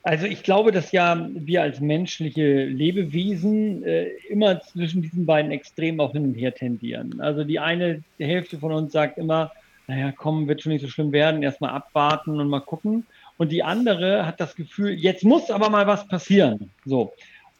Also 0.05 0.25
ich 0.25 0.43
glaube, 0.43 0.73
dass 0.73 0.91
ja 0.91 1.29
wir 1.33 1.61
als 1.61 1.79
menschliche 1.79 2.65
Lebewesen 2.65 3.83
äh, 3.85 4.09
immer 4.27 4.59
zwischen 4.59 5.01
diesen 5.01 5.25
beiden 5.25 5.51
Extremen 5.51 6.01
auch 6.01 6.11
hin 6.11 6.25
und 6.25 6.33
her 6.33 6.53
tendieren. 6.53 7.21
Also 7.21 7.45
die 7.45 7.59
eine 7.59 8.03
Hälfte 8.19 8.59
von 8.59 8.73
uns 8.73 8.91
sagt 8.91 9.17
immer, 9.17 9.53
naja, 9.87 10.13
komm, 10.15 10.47
wird 10.47 10.61
schon 10.61 10.73
nicht 10.73 10.81
so 10.81 10.89
schlimm 10.89 11.13
werden, 11.13 11.41
erstmal 11.41 11.71
abwarten 11.71 12.39
und 12.39 12.49
mal 12.49 12.59
gucken. 12.59 13.05
Und 13.37 13.51
die 13.51 13.63
andere 13.63 14.25
hat 14.25 14.41
das 14.41 14.55
Gefühl, 14.55 14.91
jetzt 14.91 15.23
muss 15.23 15.49
aber 15.49 15.69
mal 15.69 15.87
was 15.87 16.07
passieren. 16.07 16.69
So. 16.85 17.13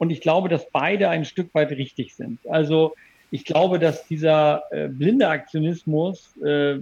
Und 0.04 0.10
ich 0.10 0.20
glaube, 0.20 0.50
dass 0.50 0.70
beide 0.70 1.08
ein 1.08 1.24
Stück 1.24 1.56
weit 1.56 1.72
richtig 1.72 2.14
sind. 2.14 2.46
Also 2.50 2.94
ich 3.32 3.46
glaube, 3.46 3.80
dass 3.80 4.06
dieser 4.06 4.64
äh, 4.70 4.90
blinde 4.90 5.30
Aktionismus 5.30 6.36
äh, 6.44 6.74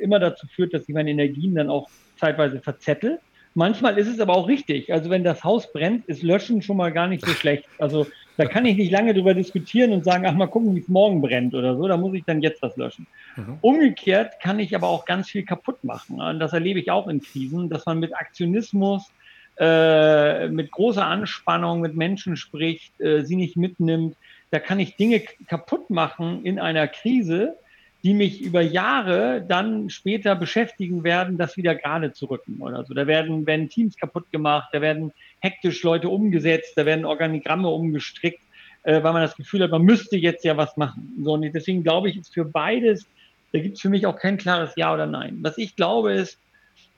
immer 0.00 0.20
dazu 0.20 0.46
führt, 0.46 0.72
dass 0.72 0.88
ich 0.88 0.94
meine 0.94 1.10
Energien 1.10 1.56
dann 1.56 1.68
auch 1.68 1.90
zeitweise 2.20 2.60
verzettel. 2.60 3.18
Manchmal 3.54 3.98
ist 3.98 4.06
es 4.06 4.20
aber 4.20 4.36
auch 4.36 4.46
richtig. 4.46 4.92
Also 4.92 5.10
wenn 5.10 5.24
das 5.24 5.42
Haus 5.42 5.72
brennt, 5.72 6.06
ist 6.06 6.22
Löschen 6.22 6.62
schon 6.62 6.76
mal 6.76 6.92
gar 6.92 7.08
nicht 7.08 7.26
so 7.26 7.32
schlecht. 7.32 7.64
Also 7.78 8.06
da 8.36 8.44
kann 8.44 8.64
ich 8.64 8.76
nicht 8.76 8.92
lange 8.92 9.12
drüber 9.12 9.34
diskutieren 9.34 9.92
und 9.92 10.04
sagen, 10.04 10.24
ach 10.24 10.34
mal 10.34 10.46
gucken, 10.46 10.76
wie 10.76 10.80
es 10.80 10.88
morgen 10.88 11.20
brennt 11.20 11.56
oder 11.56 11.76
so. 11.76 11.88
Da 11.88 11.96
muss 11.96 12.14
ich 12.14 12.22
dann 12.24 12.42
jetzt 12.42 12.62
was 12.62 12.76
löschen. 12.76 13.08
Mhm. 13.34 13.58
Umgekehrt 13.60 14.38
kann 14.40 14.60
ich 14.60 14.76
aber 14.76 14.86
auch 14.86 15.04
ganz 15.04 15.30
viel 15.30 15.44
kaputt 15.44 15.82
machen. 15.82 16.20
Und 16.20 16.38
das 16.38 16.52
erlebe 16.52 16.78
ich 16.78 16.92
auch 16.92 17.08
in 17.08 17.20
Krisen, 17.20 17.68
dass 17.68 17.86
man 17.86 17.98
mit 17.98 18.14
Aktionismus 18.14 19.10
äh, 19.58 20.48
mit 20.48 20.70
großer 20.70 21.06
Anspannung 21.06 21.80
mit 21.80 21.94
Menschen 21.94 22.36
spricht, 22.36 23.00
äh, 23.00 23.22
sie 23.22 23.36
nicht 23.36 23.56
mitnimmt. 23.56 24.16
Da 24.50 24.58
kann 24.58 24.80
ich 24.80 24.96
Dinge 24.96 25.22
kaputt 25.46 25.90
machen 25.90 26.44
in 26.44 26.58
einer 26.58 26.88
Krise, 26.88 27.56
die 28.02 28.14
mich 28.14 28.40
über 28.40 28.60
Jahre 28.60 29.44
dann 29.46 29.88
später 29.88 30.34
beschäftigen 30.34 31.04
werden, 31.04 31.38
das 31.38 31.56
wieder 31.56 31.74
gerade 31.74 32.12
zu 32.12 32.26
rücken 32.26 32.60
oder 32.60 32.84
so. 32.84 32.94
Da 32.94 33.06
werden, 33.06 33.46
werden 33.46 33.68
Teams 33.68 33.96
kaputt 33.96 34.30
gemacht, 34.32 34.70
da 34.72 34.80
werden 34.80 35.12
hektisch 35.40 35.82
Leute 35.82 36.08
umgesetzt, 36.08 36.72
da 36.76 36.84
werden 36.84 37.04
Organigramme 37.04 37.68
umgestrickt, 37.68 38.40
äh, 38.82 39.02
weil 39.02 39.12
man 39.12 39.22
das 39.22 39.36
Gefühl 39.36 39.62
hat, 39.62 39.70
man 39.70 39.82
müsste 39.82 40.16
jetzt 40.16 40.44
ja 40.44 40.56
was 40.56 40.76
machen. 40.76 41.12
So, 41.22 41.34
und 41.34 41.42
deswegen 41.42 41.84
glaube 41.84 42.10
ich, 42.10 42.16
ist 42.16 42.34
für 42.34 42.44
beides, 42.44 43.06
da 43.52 43.60
gibt 43.60 43.76
es 43.76 43.82
für 43.82 43.90
mich 43.90 44.06
auch 44.06 44.16
kein 44.16 44.38
klares 44.38 44.74
Ja 44.76 44.92
oder 44.92 45.06
Nein. 45.06 45.38
Was 45.42 45.58
ich 45.58 45.76
glaube 45.76 46.12
ist, 46.12 46.38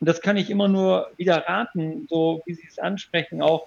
und 0.05 0.09
das 0.09 0.21
kann 0.21 0.37
ich 0.37 0.51
immer 0.51 0.69
nur 0.69 1.11
wieder 1.17 1.39
raten, 1.49 2.07
so 2.11 2.43
wie 2.45 2.53
Sie 2.53 2.67
es 2.69 2.79
ansprechen, 2.79 3.41
auch, 3.41 3.67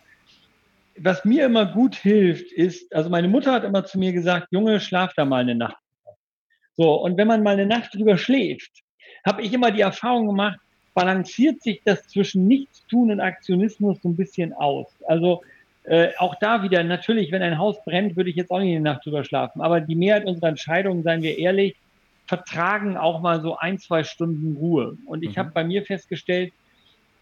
was 0.99 1.25
mir 1.25 1.45
immer 1.45 1.65
gut 1.65 1.95
hilft, 1.95 2.51
ist, 2.51 2.93
also 2.93 3.09
meine 3.09 3.27
Mutter 3.27 3.51
hat 3.51 3.63
immer 3.63 3.85
zu 3.85 3.97
mir 3.97 4.13
gesagt, 4.13 4.49
Junge, 4.51 4.79
schlaf 4.79 5.13
da 5.15 5.25
mal 5.25 5.41
eine 5.41 5.55
Nacht 5.55 5.77
so, 6.77 6.93
und 6.93 7.17
wenn 7.17 7.27
man 7.27 7.41
mal 7.41 7.53
eine 7.53 7.65
Nacht 7.65 7.95
drüber 7.95 8.17
schläft, 8.17 8.83
habe 9.25 9.41
ich 9.41 9.51
immer 9.51 9.71
die 9.71 9.81
Erfahrung 9.81 10.27
gemacht, 10.27 10.59
balanciert 10.93 11.63
sich 11.63 11.81
das 11.83 12.07
zwischen 12.07 12.47
Nichtstun 12.47 13.11
und 13.11 13.19
Aktionismus 13.19 13.99
so 14.01 14.09
ein 14.09 14.15
bisschen 14.15 14.53
aus. 14.53 14.87
Also 15.07 15.41
äh, 15.85 16.09
auch 16.19 16.35
da 16.35 16.61
wieder, 16.61 16.83
natürlich, 16.83 17.31
wenn 17.31 17.41
ein 17.41 17.57
Haus 17.57 17.83
brennt, 17.83 18.15
würde 18.15 18.29
ich 18.29 18.35
jetzt 18.35 18.51
auch 18.51 18.59
nicht 18.59 18.75
eine 18.75 18.81
Nacht 18.81 19.05
drüber 19.05 19.23
schlafen. 19.23 19.61
Aber 19.61 19.81
die 19.81 19.95
Mehrheit 19.95 20.25
unserer 20.25 20.49
Entscheidungen, 20.49 21.01
seien 21.01 21.23
wir 21.23 21.37
ehrlich, 21.39 21.75
vertragen 22.27 22.97
auch 22.97 23.21
mal 23.21 23.41
so 23.41 23.57
ein, 23.57 23.79
zwei 23.79 24.03
Stunden 24.03 24.57
Ruhe. 24.57 24.97
Und 25.05 25.23
ich 25.23 25.35
mhm. 25.35 25.39
habe 25.39 25.51
bei 25.53 25.63
mir 25.63 25.83
festgestellt, 25.83 26.53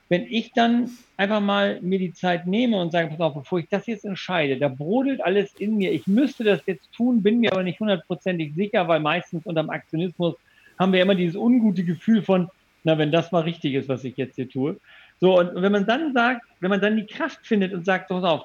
wenn 0.10 0.24
ich 0.24 0.52
dann 0.54 0.90
einfach 1.18 1.42
mal 1.42 1.80
mir 1.82 1.98
die 1.98 2.14
Zeit 2.14 2.46
nehme 2.46 2.80
und 2.80 2.92
sage, 2.92 3.10
pass 3.10 3.20
auf, 3.20 3.34
bevor 3.34 3.60
ich 3.60 3.70
das 3.70 3.88
jetzt 3.88 4.06
entscheide, 4.06 4.58
da 4.58 4.68
brodelt 4.68 5.24
alles 5.24 5.54
in 5.56 5.78
mir. 5.78 5.92
Ich 5.92 6.06
müsste 6.06 6.44
das 6.44 6.62
jetzt 6.68 6.92
tun, 6.94 7.24
bin 7.24 7.40
mir 7.40 7.52
aber 7.52 7.64
nicht 7.64 7.80
hundertprozentig 7.80 8.54
sicher, 8.54 8.88
weil 8.88 9.00
meistens 9.00 9.46
unterm 9.46 9.70
Aktionismus 9.70 10.36
haben 10.78 10.94
wir 10.94 11.02
immer 11.02 11.16
dieses 11.16 11.36
ungute 11.36 11.84
Gefühl 11.84 12.22
von, 12.22 12.50
na, 12.84 12.98
wenn 12.98 13.12
das 13.12 13.32
mal 13.32 13.44
richtig 13.44 13.74
ist, 13.74 13.90
was 13.90 14.04
ich 14.04 14.16
jetzt 14.18 14.36
hier 14.36 14.48
tue. 14.48 14.78
So, 15.20 15.40
und 15.40 15.62
wenn 15.62 15.72
man 15.72 15.88
dann 15.88 16.14
sagt, 16.14 16.46
wenn 16.60 16.70
man 16.70 16.82
dann 16.82 16.98
die 16.98 17.08
Kraft 17.08 17.40
findet 17.42 17.74
und 17.74 17.86
sagt, 17.86 18.10
pass 18.10 18.24
auf, 18.24 18.44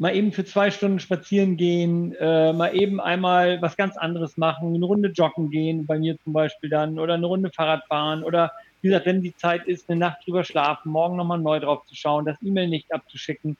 mal 0.00 0.16
eben 0.16 0.32
für 0.32 0.46
zwei 0.46 0.70
Stunden 0.70 0.98
spazieren 0.98 1.58
gehen, 1.58 2.14
äh, 2.18 2.54
mal 2.54 2.74
eben 2.74 3.00
einmal 3.00 3.60
was 3.60 3.76
ganz 3.76 3.98
anderes 3.98 4.38
machen, 4.38 4.74
eine 4.74 4.86
Runde 4.86 5.10
joggen 5.10 5.50
gehen, 5.50 5.84
bei 5.84 5.98
mir 5.98 6.18
zum 6.24 6.32
Beispiel 6.32 6.70
dann, 6.70 6.98
oder 6.98 7.14
eine 7.14 7.26
Runde 7.26 7.50
Fahrrad 7.54 7.84
fahren 7.86 8.24
oder 8.24 8.50
wie 8.80 8.88
gesagt, 8.88 9.04
wenn 9.04 9.20
die 9.20 9.36
Zeit 9.36 9.66
ist, 9.66 9.90
eine 9.90 9.98
Nacht 9.98 10.26
drüber 10.26 10.42
schlafen, 10.42 10.90
morgen 10.90 11.18
nochmal 11.18 11.38
neu 11.38 11.60
drauf 11.60 11.84
zu 11.84 11.94
schauen, 11.94 12.24
das 12.24 12.40
E-Mail 12.40 12.68
nicht 12.68 12.90
abzuschicken, 12.90 13.58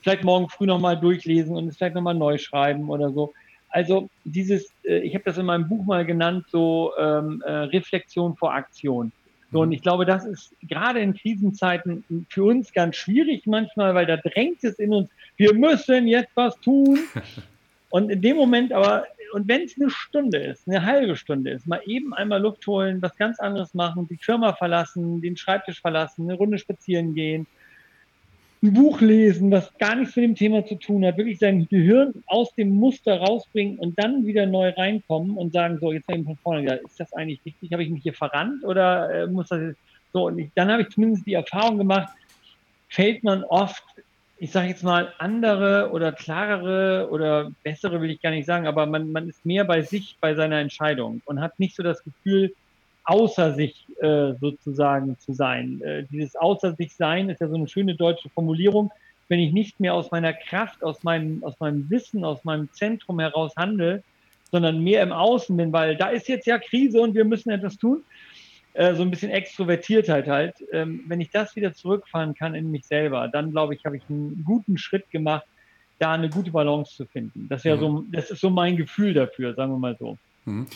vielleicht 0.00 0.24
morgen 0.24 0.48
früh 0.48 0.64
nochmal 0.64 0.98
durchlesen 0.98 1.54
und 1.54 1.68
es 1.68 1.76
vielleicht 1.76 1.94
nochmal 1.94 2.14
neu 2.14 2.38
schreiben 2.38 2.88
oder 2.88 3.10
so. 3.10 3.34
Also 3.68 4.08
dieses, 4.24 4.72
äh, 4.84 5.00
ich 5.00 5.14
habe 5.14 5.24
das 5.24 5.36
in 5.36 5.44
meinem 5.44 5.68
Buch 5.68 5.84
mal 5.84 6.06
genannt, 6.06 6.46
so 6.50 6.92
ähm, 6.98 7.42
äh, 7.44 7.52
Reflexion 7.52 8.34
vor 8.34 8.54
Aktion. 8.54 9.12
So, 9.52 9.60
und 9.60 9.68
mhm. 9.68 9.74
ich 9.74 9.82
glaube, 9.82 10.06
das 10.06 10.24
ist 10.24 10.54
gerade 10.62 11.00
in 11.00 11.14
Krisenzeiten 11.14 12.04
für 12.28 12.44
uns 12.44 12.72
ganz 12.72 12.96
schwierig 12.96 13.46
manchmal, 13.46 13.94
weil 13.94 14.06
da 14.06 14.16
drängt 14.16 14.64
es 14.64 14.78
in 14.78 14.92
uns, 14.92 15.10
wir 15.36 15.54
müssen 15.54 16.08
jetzt 16.08 16.30
was 16.34 16.58
tun. 16.60 16.98
Und 17.90 18.10
in 18.10 18.22
dem 18.22 18.38
Moment 18.38 18.72
aber 18.72 19.04
und 19.32 19.48
wenn 19.48 19.62
es 19.62 19.78
eine 19.78 19.90
Stunde 19.90 20.38
ist, 20.38 20.68
eine 20.68 20.84
halbe 20.84 21.16
Stunde 21.16 21.50
ist, 21.50 21.66
mal 21.66 21.80
eben 21.86 22.12
einmal 22.14 22.40
Luft 22.40 22.66
holen, 22.66 23.00
was 23.00 23.16
ganz 23.16 23.40
anderes 23.40 23.74
machen, 23.74 24.06
die 24.08 24.16
Firma 24.16 24.52
verlassen, 24.52 25.20
den 25.20 25.36
Schreibtisch 25.36 25.80
verlassen, 25.80 26.22
eine 26.22 26.34
Runde 26.34 26.58
spazieren 26.58 27.14
gehen, 27.14 27.46
ein 28.62 28.74
Buch 28.74 29.00
lesen, 29.00 29.50
was 29.50 29.76
gar 29.78 29.96
nichts 29.96 30.14
mit 30.14 30.24
dem 30.24 30.34
Thema 30.34 30.64
zu 30.64 30.76
tun 30.76 31.04
hat, 31.04 31.16
wirklich 31.16 31.40
sein 31.40 31.66
Gehirn 31.68 32.22
aus 32.26 32.54
dem 32.54 32.70
Muster 32.70 33.18
rausbringen 33.18 33.78
und 33.78 33.98
dann 33.98 34.24
wieder 34.24 34.46
neu 34.46 34.70
reinkommen 34.70 35.36
und 35.36 35.52
sagen, 35.52 35.78
so, 35.80 35.92
jetzt 35.92 36.08
eben 36.08 36.24
von 36.24 36.36
vorne, 36.36 36.64
ja, 36.64 36.74
ist 36.74 37.00
das 37.00 37.12
eigentlich 37.12 37.40
richtig? 37.44 37.72
Habe 37.72 37.82
ich 37.82 37.90
mich 37.90 38.02
hier 38.02 38.14
verrannt 38.14 38.64
oder 38.64 39.10
äh, 39.10 39.26
muss 39.26 39.48
das 39.48 39.60
jetzt 39.60 39.80
so? 40.12 40.26
Und 40.26 40.38
ich, 40.38 40.50
dann 40.54 40.70
habe 40.70 40.82
ich 40.82 40.90
zumindest 40.90 41.26
die 41.26 41.34
Erfahrung 41.34 41.78
gemacht, 41.78 42.12
fällt 42.88 43.24
man 43.24 43.42
oft 43.44 43.82
ich 44.42 44.50
sage 44.50 44.70
jetzt 44.70 44.82
mal, 44.82 45.12
andere 45.18 45.90
oder 45.92 46.10
klarere 46.10 47.08
oder 47.12 47.52
bessere 47.62 48.00
will 48.00 48.10
ich 48.10 48.20
gar 48.20 48.32
nicht 48.32 48.44
sagen, 48.44 48.66
aber 48.66 48.86
man, 48.86 49.12
man 49.12 49.28
ist 49.28 49.46
mehr 49.46 49.64
bei 49.64 49.82
sich, 49.82 50.16
bei 50.20 50.34
seiner 50.34 50.58
Entscheidung 50.58 51.22
und 51.26 51.40
hat 51.40 51.60
nicht 51.60 51.76
so 51.76 51.84
das 51.84 52.02
Gefühl, 52.02 52.52
außer 53.04 53.54
sich 53.54 53.86
äh, 54.00 54.34
sozusagen 54.40 55.18
zu 55.18 55.32
sein. 55.32 55.80
Äh, 55.82 56.04
dieses 56.10 56.36
außer 56.36 56.74
sich 56.74 56.94
sein 56.94 57.28
ist 57.28 57.40
ja 57.40 57.48
so 57.48 57.56
eine 57.56 57.68
schöne 57.68 57.94
deutsche 57.94 58.28
Formulierung. 58.30 58.90
Wenn 59.28 59.40
ich 59.40 59.52
nicht 59.52 59.80
mehr 59.80 59.94
aus 59.94 60.10
meiner 60.10 60.32
Kraft, 60.32 60.82
aus 60.82 61.02
meinem, 61.02 61.42
aus 61.42 61.58
meinem 61.58 61.88
Wissen, 61.90 62.24
aus 62.24 62.44
meinem 62.44 62.68
Zentrum 62.72 63.18
heraus 63.20 63.52
handle, 63.56 64.02
sondern 64.50 64.84
mehr 64.84 65.02
im 65.02 65.12
Außen 65.12 65.56
bin, 65.56 65.72
weil 65.72 65.96
da 65.96 66.08
ist 66.08 66.28
jetzt 66.28 66.46
ja 66.46 66.58
Krise 66.58 67.00
und 67.00 67.14
wir 67.14 67.24
müssen 67.24 67.50
etwas 67.50 67.78
tun, 67.78 68.02
äh, 68.74 68.94
so 68.94 69.02
ein 69.02 69.10
bisschen 69.10 69.30
Extrovertiertheit 69.30 70.28
halt. 70.28 70.54
Ähm, 70.72 71.04
wenn 71.08 71.20
ich 71.20 71.30
das 71.30 71.56
wieder 71.56 71.72
zurückfahren 71.72 72.34
kann 72.34 72.54
in 72.54 72.70
mich 72.70 72.84
selber, 72.84 73.28
dann 73.28 73.50
glaube 73.50 73.74
ich, 73.74 73.84
habe 73.84 73.96
ich 73.96 74.02
einen 74.08 74.44
guten 74.44 74.78
Schritt 74.78 75.10
gemacht, 75.10 75.46
da 75.98 76.12
eine 76.12 76.28
gute 76.28 76.50
Balance 76.50 76.94
zu 76.94 77.06
finden. 77.06 77.46
Das, 77.48 77.64
mhm. 77.64 77.78
so, 77.78 78.04
das 78.10 78.30
ist 78.30 78.40
so 78.40 78.50
mein 78.50 78.76
Gefühl 78.76 79.14
dafür, 79.14 79.54
sagen 79.54 79.72
wir 79.72 79.78
mal 79.78 79.96
so. 79.98 80.18
Mhm. 80.44 80.66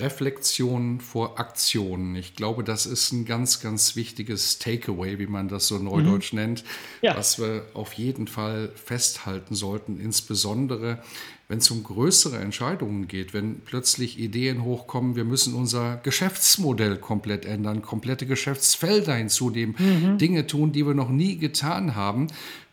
Reflexion 0.00 1.00
vor 1.00 1.38
Aktion. 1.38 2.14
Ich 2.16 2.34
glaube, 2.34 2.64
das 2.64 2.86
ist 2.86 3.12
ein 3.12 3.24
ganz, 3.24 3.60
ganz 3.60 3.96
wichtiges 3.96 4.58
Takeaway, 4.58 5.18
wie 5.18 5.26
man 5.26 5.48
das 5.48 5.66
so 5.66 5.78
neudeutsch 5.78 6.32
mhm. 6.32 6.38
nennt, 6.40 6.64
ja. 7.02 7.16
was 7.16 7.38
wir 7.38 7.64
auf 7.74 7.92
jeden 7.94 8.26
Fall 8.26 8.70
festhalten 8.74 9.54
sollten, 9.54 9.98
insbesondere 9.98 11.02
wenn 11.48 11.58
es 11.58 11.70
um 11.70 11.84
größere 11.84 12.38
Entscheidungen 12.38 13.06
geht, 13.06 13.32
wenn 13.32 13.60
plötzlich 13.60 14.18
Ideen 14.18 14.64
hochkommen, 14.64 15.14
wir 15.14 15.24
müssen 15.24 15.54
unser 15.54 15.98
Geschäftsmodell 16.02 16.96
komplett 16.96 17.44
ändern, 17.44 17.82
komplette 17.82 18.26
Geschäftsfelder 18.26 19.14
hinzunehmen, 19.14 19.76
mhm. 19.78 20.18
Dinge 20.18 20.48
tun, 20.48 20.72
die 20.72 20.84
wir 20.84 20.94
noch 20.94 21.08
nie 21.08 21.36
getan 21.38 21.94
haben, 21.94 22.26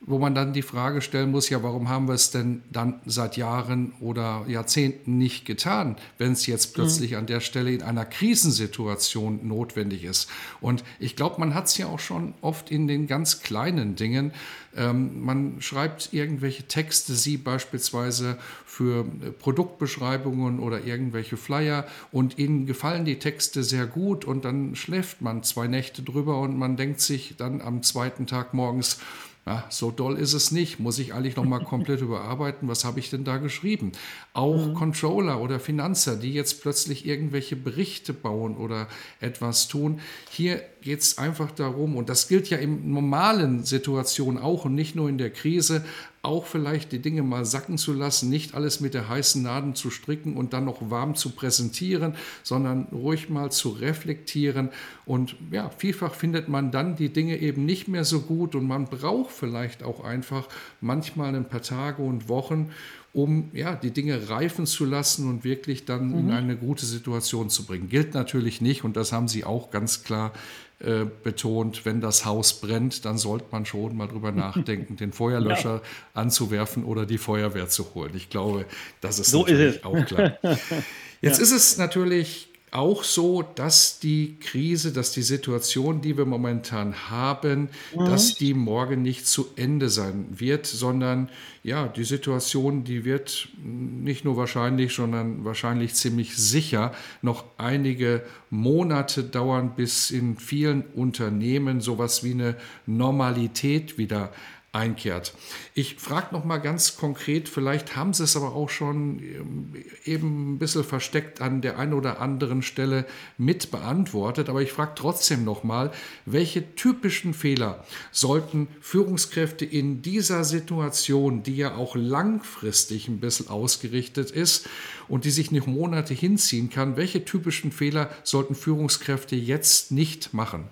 wo 0.05 0.19
man 0.19 0.35
dann 0.35 0.53
die 0.53 0.61
Frage 0.61 1.01
stellen 1.01 1.31
muss, 1.31 1.49
ja, 1.49 1.63
warum 1.63 1.89
haben 1.89 2.07
wir 2.07 2.13
es 2.13 2.31
denn 2.31 2.61
dann 2.71 3.01
seit 3.05 3.37
Jahren 3.37 3.93
oder 3.99 4.45
Jahrzehnten 4.47 5.17
nicht 5.17 5.45
getan, 5.45 5.95
wenn 6.17 6.33
es 6.33 6.45
jetzt 6.45 6.73
plötzlich 6.73 7.11
mhm. 7.11 7.17
an 7.17 7.25
der 7.27 7.39
Stelle 7.39 7.71
in 7.71 7.81
einer 7.81 8.05
Krisensituation 8.05 9.47
notwendig 9.47 10.03
ist. 10.03 10.29
Und 10.61 10.83
ich 10.99 11.15
glaube, 11.15 11.39
man 11.39 11.53
hat 11.53 11.65
es 11.65 11.77
ja 11.77 11.87
auch 11.87 11.99
schon 11.99 12.33
oft 12.41 12.69
in 12.69 12.87
den 12.87 13.07
ganz 13.07 13.41
kleinen 13.41 13.95
Dingen. 13.95 14.33
Ähm, 14.75 15.21
man 15.23 15.61
schreibt 15.61 16.09
irgendwelche 16.13 16.63
Texte, 16.63 17.13
Sie 17.13 17.37
beispielsweise 17.37 18.37
für 18.73 19.05
äh, 19.21 19.29
Produktbeschreibungen 19.31 20.59
oder 20.59 20.83
irgendwelche 20.83 21.37
Flyer 21.37 21.85
und 22.11 22.39
Ihnen 22.39 22.65
gefallen 22.65 23.05
die 23.05 23.19
Texte 23.19 23.63
sehr 23.63 23.85
gut 23.85 24.25
und 24.25 24.45
dann 24.45 24.75
schläft 24.75 25.21
man 25.21 25.43
zwei 25.43 25.67
Nächte 25.67 26.01
drüber 26.01 26.39
und 26.39 26.57
man 26.57 26.75
denkt 26.75 26.99
sich 26.99 27.35
dann 27.37 27.61
am 27.61 27.83
zweiten 27.83 28.25
Tag 28.25 28.55
morgens, 28.55 28.99
ja, 29.45 29.65
so 29.69 29.91
doll 29.91 30.17
ist 30.17 30.33
es 30.33 30.51
nicht. 30.51 30.79
Muss 30.79 30.99
ich 30.99 31.13
eigentlich 31.13 31.35
noch 31.35 31.43
mal 31.43 31.59
komplett 31.63 32.01
überarbeiten? 32.01 32.67
Was 32.67 32.85
habe 32.85 32.99
ich 32.99 33.09
denn 33.09 33.23
da 33.23 33.37
geschrieben? 33.37 33.91
Auch 34.33 34.67
mhm. 34.67 34.73
Controller 34.73 35.41
oder 35.41 35.59
Finanzer, 35.59 36.15
die 36.15 36.33
jetzt 36.33 36.61
plötzlich 36.61 37.05
irgendwelche 37.05 37.55
Berichte 37.55 38.13
bauen 38.13 38.57
oder 38.57 38.87
etwas 39.19 39.67
tun. 39.67 39.99
Hier 40.31 40.63
geht 40.83 41.01
es 41.01 41.17
einfach 41.17 41.51
darum, 41.51 41.95
und 41.95 42.09
das 42.09 42.27
gilt 42.27 42.49
ja 42.49 42.57
in 42.57 42.91
normalen 42.91 43.63
Situationen 43.63 44.41
auch 44.41 44.65
und 44.65 44.75
nicht 44.75 44.95
nur 44.95 45.09
in 45.09 45.17
der 45.17 45.29
Krise, 45.29 45.83
auch 46.23 46.45
vielleicht 46.45 46.93
die 46.93 46.99
Dinge 46.99 47.21
mal 47.21 47.43
sacken 47.43 47.77
zu 47.77 47.91
lassen, 47.91 48.29
nicht 48.29 48.55
alles 48.55 48.79
mit 48.79 48.93
der 48.93 49.09
heißen 49.09 49.43
Nadel 49.43 49.73
zu 49.73 49.89
stricken 49.89 50.37
und 50.37 50.53
dann 50.53 50.63
noch 50.63 50.89
warm 50.89 51.15
zu 51.15 51.31
präsentieren, 51.31 52.15
sondern 52.43 52.87
ruhig 52.93 53.29
mal 53.29 53.51
zu 53.51 53.69
reflektieren. 53.69 54.69
Und 55.05 55.35
ja, 55.51 55.69
vielfach 55.69 56.15
findet 56.15 56.47
man 56.47 56.71
dann 56.71 56.95
die 56.95 57.11
Dinge 57.11 57.39
eben 57.39 57.65
nicht 57.65 57.89
mehr 57.89 58.05
so 58.05 58.21
gut 58.21 58.55
und 58.55 58.65
man 58.65 58.85
braucht 58.85 59.31
vielleicht 59.31 59.83
auch 59.83 60.01
einfach 60.01 60.47
manchmal 60.79 61.35
ein 61.35 61.49
paar 61.49 61.61
Tage 61.61 62.01
und 62.01 62.29
Wochen, 62.29 62.71
um 63.13 63.51
ja, 63.53 63.75
die 63.75 63.91
Dinge 63.91 64.29
reifen 64.29 64.65
zu 64.65 64.85
lassen 64.85 65.29
und 65.29 65.43
wirklich 65.43 65.85
dann 65.85 66.09
mhm. 66.09 66.19
in 66.19 66.31
eine 66.31 66.57
gute 66.57 66.85
Situation 66.85 67.49
zu 67.49 67.65
bringen. 67.65 67.87
Gilt 67.87 68.15
natürlich 68.15 68.59
nicht, 68.59 68.83
und 68.83 68.97
das 68.97 69.11
haben 69.11 69.27
Sie 69.27 69.45
auch 69.45 69.69
ganz 69.69 70.03
klar 70.03 70.33
äh, 70.79 71.05
betont, 71.23 71.85
wenn 71.85 72.01
das 72.01 72.25
Haus 72.25 72.59
brennt, 72.59 73.05
dann 73.05 73.19
sollte 73.19 73.45
man 73.51 73.65
schon 73.65 73.95
mal 73.95 74.07
drüber 74.07 74.31
nachdenken, 74.33 74.95
den 74.95 75.13
Feuerlöscher 75.13 75.75
ja. 75.75 75.81
anzuwerfen 76.13 76.83
oder 76.83 77.05
die 77.05 77.19
Feuerwehr 77.19 77.69
zu 77.69 77.93
holen. 77.93 78.11
Ich 78.15 78.29
glaube, 78.29 78.65
das 78.99 79.19
ist, 79.19 79.29
so 79.29 79.45
ist 79.45 79.59
es. 79.59 79.83
auch 79.83 80.05
klar. 80.05 80.37
Jetzt 81.21 81.37
ja. 81.37 81.43
ist 81.43 81.51
es 81.51 81.77
natürlich 81.77 82.49
auch 82.73 83.03
so, 83.03 83.43
dass 83.43 83.99
die 83.99 84.37
Krise, 84.39 84.91
dass 84.91 85.11
die 85.11 85.21
Situation, 85.21 86.01
die 86.01 86.17
wir 86.17 86.25
momentan 86.25 87.09
haben, 87.09 87.69
mhm. 87.95 88.05
dass 88.05 88.35
die 88.35 88.53
morgen 88.53 89.01
nicht 89.01 89.27
zu 89.27 89.47
Ende 89.55 89.89
sein 89.89 90.25
wird, 90.31 90.65
sondern 90.65 91.29
ja, 91.63 91.87
die 91.87 92.03
Situation, 92.03 92.83
die 92.83 93.05
wird 93.05 93.49
nicht 93.63 94.25
nur 94.25 94.35
wahrscheinlich, 94.35 94.93
sondern 94.93 95.45
wahrscheinlich 95.45 95.93
ziemlich 95.93 96.35
sicher 96.35 96.93
noch 97.21 97.45
einige 97.57 98.23
Monate 98.49 99.23
dauern, 99.23 99.73
bis 99.75 100.09
in 100.09 100.37
vielen 100.37 100.81
Unternehmen 100.81 101.79
sowas 101.79 102.23
wie 102.23 102.31
eine 102.31 102.55
Normalität 102.85 103.97
wieder 103.97 104.31
einkehrt. 104.73 105.35
Ich 105.75 105.95
frage 105.95 106.33
noch 106.33 106.45
mal 106.45 106.57
ganz 106.57 106.97
konkret, 106.97 107.47
vielleicht 107.47 107.95
haben 107.95 108.11
Sie 108.11 108.23
es 108.23 108.35
aber 108.35 108.55
auch 108.55 108.69
schon 108.69 109.19
ähm, 109.19 109.73
eben 110.03 110.53
ein 110.53 110.59
bisschen 110.59 110.83
versteckt 110.83 111.41
an 111.41 111.61
der 111.61 111.77
einen 111.77 111.93
oder 111.93 112.19
anderen 112.19 112.63
Stelle 112.63 113.05
mit 113.37 113.69
beantwortet, 113.69 114.49
aber 114.49 114.63
ich 114.63 114.71
frage 114.71 114.93
trotzdem 114.95 115.45
noch 115.45 115.63
mal, 115.63 115.91
welche 116.25 116.75
typischen 116.75 117.35
Fehler 117.35 117.85
sollten 118.11 118.67
Führungskräfte 118.81 119.63
in 119.63 120.01
dieser 120.01 120.43
Situation, 120.43 121.43
die 121.43 121.55
ja 121.55 121.75
auch 121.75 121.95
langfristig 121.95 123.07
ein 123.07 123.19
bisschen 123.19 123.49
ausgerichtet 123.49 124.31
ist 124.31 124.67
und 125.07 125.25
die 125.25 125.31
sich 125.31 125.51
nicht 125.51 125.67
Monate 125.67 126.15
hinziehen 126.15 126.71
kann, 126.71 126.97
welche 126.97 127.23
typischen 127.23 127.71
Fehler 127.71 128.09
sollten 128.23 128.55
Führungskräfte 128.55 129.35
jetzt 129.35 129.91
nicht 129.91 130.33
machen? 130.33 130.67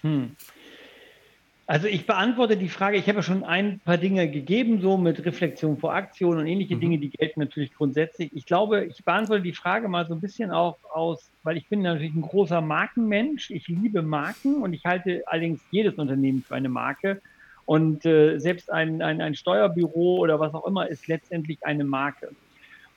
Hm. 0.00 0.36
Also 1.70 1.86
ich 1.86 2.04
beantworte 2.04 2.56
die 2.56 2.68
Frage, 2.68 2.96
ich 2.96 3.06
habe 3.06 3.18
ja 3.18 3.22
schon 3.22 3.44
ein 3.44 3.78
paar 3.78 3.96
Dinge 3.96 4.28
gegeben, 4.28 4.80
so 4.80 4.96
mit 4.96 5.24
Reflexion 5.24 5.78
vor 5.78 5.94
Aktion 5.94 6.36
und 6.36 6.48
ähnliche 6.48 6.74
mhm. 6.74 6.80
Dinge, 6.80 6.98
die 6.98 7.10
gelten 7.10 7.38
natürlich 7.38 7.72
grundsätzlich. 7.72 8.32
Ich 8.34 8.44
glaube, 8.44 8.86
ich 8.86 9.04
beantworte 9.04 9.42
die 9.42 9.52
Frage 9.52 9.86
mal 9.86 10.04
so 10.04 10.14
ein 10.14 10.20
bisschen 10.20 10.50
auch 10.50 10.78
aus, 10.92 11.30
weil 11.44 11.56
ich 11.56 11.68
bin 11.68 11.82
natürlich 11.82 12.12
ein 12.12 12.22
großer 12.22 12.60
Markenmensch. 12.60 13.52
Ich 13.52 13.68
liebe 13.68 14.02
Marken 14.02 14.64
und 14.64 14.72
ich 14.72 14.84
halte 14.84 15.22
allerdings 15.26 15.60
jedes 15.70 15.94
Unternehmen 15.94 16.42
für 16.42 16.56
eine 16.56 16.68
Marke. 16.68 17.22
Und 17.66 18.04
äh, 18.04 18.38
selbst 18.40 18.72
ein, 18.72 19.00
ein, 19.00 19.20
ein 19.20 19.36
Steuerbüro 19.36 20.16
oder 20.16 20.40
was 20.40 20.52
auch 20.54 20.66
immer 20.66 20.88
ist 20.88 21.06
letztendlich 21.06 21.64
eine 21.64 21.84
Marke. 21.84 22.30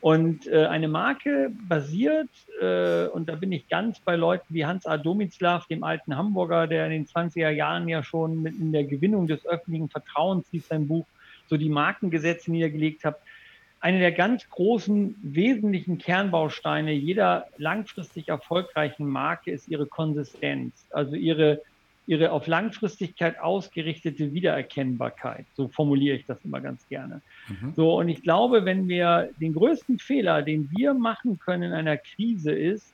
Und 0.03 0.47
äh, 0.47 0.65
eine 0.65 0.89
Marke 0.89 1.49
basiert, 1.69 2.27
äh, 2.59 3.05
und 3.05 3.29
da 3.29 3.35
bin 3.35 3.53
ich 3.53 3.69
ganz 3.69 4.01
bei 4.01 4.17
Leuten 4.17 4.53
wie 4.53 4.65
Hans 4.65 4.85
A. 4.85 4.97
Domizlav, 4.97 5.65
dem 5.67 5.85
alten 5.85 6.17
Hamburger, 6.17 6.67
der 6.67 6.87
in 6.87 6.91
den 6.91 7.05
20er 7.05 7.51
Jahren 7.51 7.87
ja 7.87 8.03
schon 8.03 8.41
mit 8.41 8.53
in 8.59 8.73
der 8.73 8.83
Gewinnung 8.83 9.27
des 9.27 9.45
öffentlichen 9.45 9.87
Vertrauens, 9.87 10.45
hieß 10.51 10.67
sein 10.67 10.89
Buch, 10.89 11.05
so 11.47 11.55
die 11.55 11.69
Markengesetze 11.69 12.51
niedergelegt 12.51 13.05
hat. 13.05 13.21
Eine 13.79 13.99
der 13.99 14.11
ganz 14.11 14.49
großen, 14.49 15.15
wesentlichen 15.21 15.99
Kernbausteine 15.99 16.91
jeder 16.91 17.47
langfristig 17.55 18.27
erfolgreichen 18.27 19.07
Marke 19.07 19.51
ist 19.51 19.69
ihre 19.69 19.85
Konsistenz, 19.85 20.85
also 20.91 21.15
ihre 21.15 21.61
ihre 22.05 22.31
auf 22.31 22.47
Langfristigkeit 22.47 23.39
ausgerichtete 23.39 24.33
Wiedererkennbarkeit. 24.33 25.45
So 25.55 25.67
formuliere 25.69 26.17
ich 26.17 26.25
das 26.25 26.37
immer 26.43 26.59
ganz 26.59 26.87
gerne. 26.89 27.21
Mhm. 27.47 27.73
So, 27.75 27.97
und 27.97 28.09
ich 28.09 28.21
glaube, 28.21 28.65
wenn 28.65 28.87
wir 28.87 29.29
den 29.39 29.53
größten 29.53 29.99
Fehler, 29.99 30.41
den 30.41 30.69
wir 30.75 30.93
machen 30.93 31.39
können 31.39 31.63
in 31.63 31.73
einer 31.73 31.97
Krise, 31.97 32.51
ist, 32.51 32.93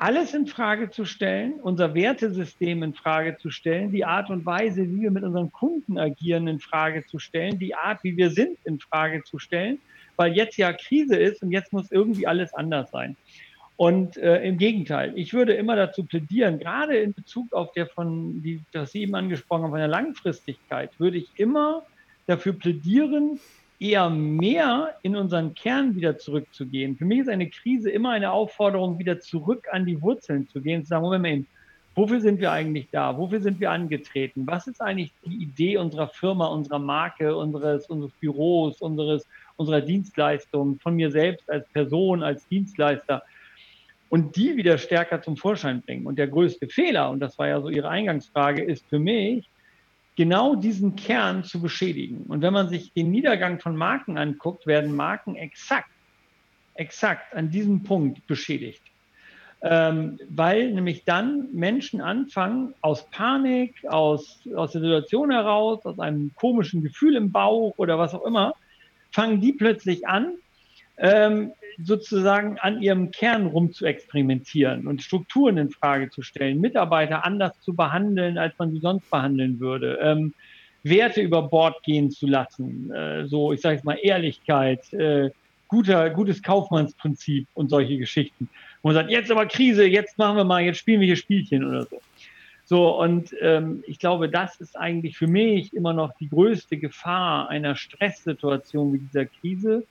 alles 0.00 0.32
in 0.32 0.46
Frage 0.46 0.90
zu 0.90 1.04
stellen, 1.04 1.60
unser 1.60 1.94
Wertesystem 1.94 2.82
in 2.82 2.94
Frage 2.94 3.36
zu 3.36 3.50
stellen, 3.50 3.92
die 3.92 4.06
Art 4.06 4.30
und 4.30 4.46
Weise, 4.46 4.88
wie 4.90 5.02
wir 5.02 5.10
mit 5.10 5.24
unseren 5.24 5.52
Kunden 5.52 5.98
agieren, 5.98 6.48
in 6.48 6.58
Frage 6.58 7.04
zu 7.04 7.18
stellen, 7.18 7.58
die 7.58 7.74
Art, 7.74 8.02
wie 8.02 8.16
wir 8.16 8.30
sind, 8.30 8.56
in 8.64 8.80
Frage 8.80 9.22
zu 9.24 9.38
stellen, 9.38 9.78
weil 10.16 10.32
jetzt 10.32 10.56
ja 10.56 10.72
Krise 10.72 11.16
ist 11.16 11.42
und 11.42 11.52
jetzt 11.52 11.74
muss 11.74 11.92
irgendwie 11.92 12.26
alles 12.26 12.54
anders 12.54 12.90
sein. 12.90 13.14
Und 13.80 14.18
äh, 14.18 14.46
im 14.46 14.58
Gegenteil, 14.58 15.14
ich 15.16 15.32
würde 15.32 15.54
immer 15.54 15.74
dazu 15.74 16.04
plädieren, 16.04 16.58
gerade 16.58 16.98
in 16.98 17.14
Bezug 17.14 17.54
auf 17.54 17.72
der 17.72 17.86
von, 17.86 18.42
die, 18.42 18.60
das 18.72 18.92
Sie 18.92 19.00
eben 19.00 19.14
angesprochen 19.14 19.62
haben, 19.62 19.70
von 19.70 19.78
der 19.78 19.88
Langfristigkeit, 19.88 20.90
würde 20.98 21.16
ich 21.16 21.30
immer 21.36 21.86
dafür 22.26 22.52
plädieren, 22.52 23.40
eher 23.78 24.10
mehr 24.10 24.96
in 25.00 25.16
unseren 25.16 25.54
Kern 25.54 25.96
wieder 25.96 26.18
zurückzugehen. 26.18 26.98
Für 26.98 27.06
mich 27.06 27.20
ist 27.20 27.30
eine 27.30 27.48
Krise 27.48 27.88
immer 27.88 28.10
eine 28.10 28.32
Aufforderung, 28.32 28.98
wieder 28.98 29.18
zurück 29.18 29.66
an 29.72 29.86
die 29.86 30.02
Wurzeln 30.02 30.46
zu 30.46 30.60
gehen, 30.60 30.82
zu 30.82 30.90
sagen, 30.90 31.02
Moment, 31.02 31.46
wofür 31.94 32.20
sind 32.20 32.38
wir 32.38 32.52
eigentlich 32.52 32.88
da? 32.92 33.16
Wofür 33.16 33.40
sind 33.40 33.60
wir 33.60 33.70
angetreten? 33.70 34.46
Was 34.46 34.66
ist 34.66 34.82
eigentlich 34.82 35.14
die 35.24 35.42
Idee 35.42 35.78
unserer 35.78 36.08
Firma, 36.08 36.48
unserer 36.48 36.80
Marke, 36.80 37.34
unseres, 37.34 37.86
unseres 37.86 38.12
Büros, 38.20 38.82
unseres, 38.82 39.26
unserer 39.56 39.80
Dienstleistung, 39.80 40.78
von 40.80 40.96
mir 40.96 41.10
selbst 41.10 41.48
als 41.48 41.66
Person, 41.70 42.22
als 42.22 42.46
Dienstleister? 42.48 43.22
Und 44.10 44.36
die 44.36 44.56
wieder 44.56 44.76
stärker 44.76 45.22
zum 45.22 45.36
Vorschein 45.36 45.80
bringen. 45.80 46.06
Und 46.06 46.18
der 46.18 46.28
größte 46.28 46.68
Fehler, 46.68 47.10
und 47.10 47.20
das 47.20 47.38
war 47.38 47.48
ja 47.48 47.60
so 47.60 47.68
Ihre 47.68 47.88
Eingangsfrage, 47.88 48.62
ist 48.62 48.86
für 48.88 48.98
mich, 48.98 49.48
genau 50.16 50.56
diesen 50.56 50.96
Kern 50.96 51.44
zu 51.44 51.62
beschädigen. 51.62 52.24
Und 52.28 52.42
wenn 52.42 52.52
man 52.52 52.68
sich 52.68 52.92
den 52.92 53.10
Niedergang 53.10 53.60
von 53.60 53.76
Marken 53.76 54.18
anguckt, 54.18 54.66
werden 54.66 54.94
Marken 54.94 55.36
exakt, 55.36 55.88
exakt 56.74 57.34
an 57.34 57.50
diesem 57.50 57.84
Punkt 57.84 58.26
beschädigt. 58.26 58.82
Ähm, 59.62 60.18
weil 60.28 60.72
nämlich 60.72 61.04
dann 61.04 61.48
Menschen 61.52 62.00
anfangen, 62.00 62.74
aus 62.80 63.06
Panik, 63.10 63.74
aus, 63.86 64.40
aus 64.56 64.72
der 64.72 64.80
Situation 64.80 65.30
heraus, 65.30 65.84
aus 65.84 65.98
einem 66.00 66.34
komischen 66.34 66.82
Gefühl 66.82 67.14
im 67.14 67.30
Bauch 67.30 67.74
oder 67.76 67.98
was 67.98 68.12
auch 68.12 68.24
immer, 68.24 68.54
fangen 69.12 69.40
die 69.40 69.52
plötzlich 69.52 70.08
an, 70.08 70.32
ähm, 71.00 71.52
sozusagen 71.82 72.58
an 72.58 72.82
ihrem 72.82 73.10
Kern 73.10 73.46
rum 73.46 73.72
zu 73.72 73.86
experimentieren 73.86 74.86
und 74.86 75.02
Strukturen 75.02 75.56
in 75.56 75.70
Frage 75.70 76.10
zu 76.10 76.22
stellen, 76.22 76.60
Mitarbeiter 76.60 77.24
anders 77.24 77.58
zu 77.60 77.74
behandeln, 77.74 78.38
als 78.38 78.54
man 78.58 78.70
sie 78.72 78.80
sonst 78.80 79.10
behandeln 79.10 79.60
würde, 79.60 79.98
ähm, 80.02 80.34
Werte 80.82 81.20
über 81.20 81.42
Bord 81.42 81.82
gehen 81.82 82.10
zu 82.10 82.26
lassen, 82.26 82.90
äh, 82.90 83.26
so 83.26 83.52
ich 83.52 83.60
sage 83.60 83.76
es 83.76 83.84
mal 83.84 83.98
Ehrlichkeit, 84.00 84.92
äh, 84.92 85.30
guter, 85.68 86.10
gutes 86.10 86.42
Kaufmannsprinzip 86.42 87.46
und 87.54 87.70
solche 87.70 87.96
Geschichten. 87.96 88.48
Wo 88.82 88.88
man 88.88 88.94
sagt, 88.94 89.10
jetzt 89.10 89.30
aber 89.30 89.46
Krise, 89.46 89.86
jetzt 89.86 90.18
machen 90.18 90.36
wir 90.36 90.44
mal, 90.44 90.62
jetzt 90.62 90.78
spielen 90.78 91.00
wir 91.00 91.06
hier 91.06 91.16
Spielchen 91.16 91.64
oder 91.64 91.84
so. 91.84 92.00
So, 92.64 93.00
und 93.00 93.34
ähm, 93.40 93.82
ich 93.86 93.98
glaube, 93.98 94.28
das 94.28 94.60
ist 94.60 94.78
eigentlich 94.78 95.18
für 95.18 95.26
mich 95.26 95.74
immer 95.74 95.92
noch 95.92 96.12
die 96.18 96.28
größte 96.28 96.76
Gefahr 96.76 97.48
einer 97.48 97.74
Stresssituation 97.74 98.92
wie 98.92 98.98
dieser 98.98 99.26
Krise 99.26 99.84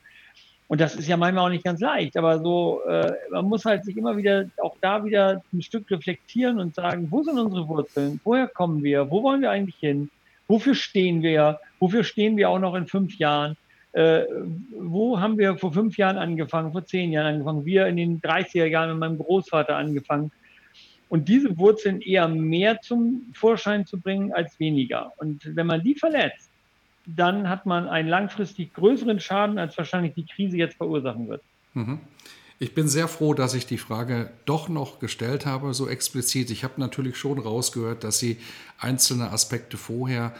und 0.69 0.79
das 0.79 0.95
ist 0.95 1.07
ja 1.07 1.17
manchmal 1.17 1.45
auch 1.45 1.49
nicht 1.49 1.63
ganz 1.63 1.79
leicht, 1.79 2.15
aber 2.15 2.37
so, 2.37 2.83
äh, 2.87 3.11
man 3.31 3.45
muss 3.45 3.65
halt 3.65 3.83
sich 3.83 3.97
immer 3.97 4.15
wieder, 4.15 4.45
auch 4.61 4.75
da 4.81 5.03
wieder 5.03 5.41
ein 5.51 5.63
Stück 5.63 5.89
reflektieren 5.89 6.59
und 6.59 6.75
sagen, 6.75 7.07
wo 7.09 7.23
sind 7.23 7.39
unsere 7.39 7.67
Wurzeln? 7.67 8.21
Woher 8.23 8.47
kommen 8.47 8.83
wir? 8.83 9.09
Wo 9.09 9.23
wollen 9.23 9.41
wir 9.41 9.49
eigentlich 9.49 9.77
hin? 9.77 10.11
Wofür 10.47 10.75
stehen 10.75 11.23
wir? 11.23 11.59
Wofür 11.79 12.03
stehen 12.03 12.37
wir 12.37 12.51
auch 12.51 12.59
noch 12.59 12.75
in 12.75 12.85
fünf 12.85 13.17
Jahren? 13.17 13.57
Äh, 13.93 14.25
wo 14.79 15.19
haben 15.19 15.39
wir 15.39 15.57
vor 15.57 15.73
fünf 15.73 15.97
Jahren 15.97 16.19
angefangen, 16.19 16.71
vor 16.71 16.85
zehn 16.85 17.11
Jahren 17.11 17.33
angefangen? 17.33 17.65
Wir 17.65 17.87
in 17.87 17.97
den 17.97 18.21
30er 18.21 18.65
Jahren 18.65 18.91
mit 18.91 18.99
meinem 18.99 19.17
Großvater 19.17 19.75
angefangen. 19.75 20.31
Und 21.09 21.27
diese 21.27 21.57
Wurzeln 21.57 21.99
eher 22.01 22.27
mehr 22.27 22.79
zum 22.81 23.31
Vorschein 23.33 23.87
zu 23.87 23.99
bringen 23.99 24.33
als 24.33 24.59
weniger. 24.59 25.13
Und 25.17 25.41
wenn 25.55 25.65
man 25.65 25.81
die 25.81 25.95
verletzt, 25.95 26.48
dann 27.05 27.49
hat 27.49 27.65
man 27.65 27.87
einen 27.87 28.09
langfristig 28.09 28.73
größeren 28.73 29.19
Schaden, 29.19 29.57
als 29.57 29.77
wahrscheinlich 29.77 30.13
die 30.13 30.25
Krise 30.25 30.57
jetzt 30.57 30.77
verursachen 30.77 31.27
wird. 31.27 31.41
Mhm. 31.73 31.99
Ich 32.61 32.75
bin 32.75 32.89
sehr 32.89 33.07
froh, 33.07 33.33
dass 33.33 33.53
ich 33.53 33.65
die 33.65 33.77
Frage 33.77 34.31
doch 34.45 34.67
noch 34.67 34.99
gestellt 34.99 35.45
habe, 35.45 35.73
so 35.73 35.87
explizit. 35.87 36.51
Ich 36.51 36.65
habe 36.65 36.73
natürlich 36.77 37.15
schon 37.15 37.39
rausgehört, 37.39 38.03
dass 38.03 38.19
Sie 38.19 38.37
einzelne 38.77 39.31
Aspekte 39.31 39.77
vorher 39.77 40.33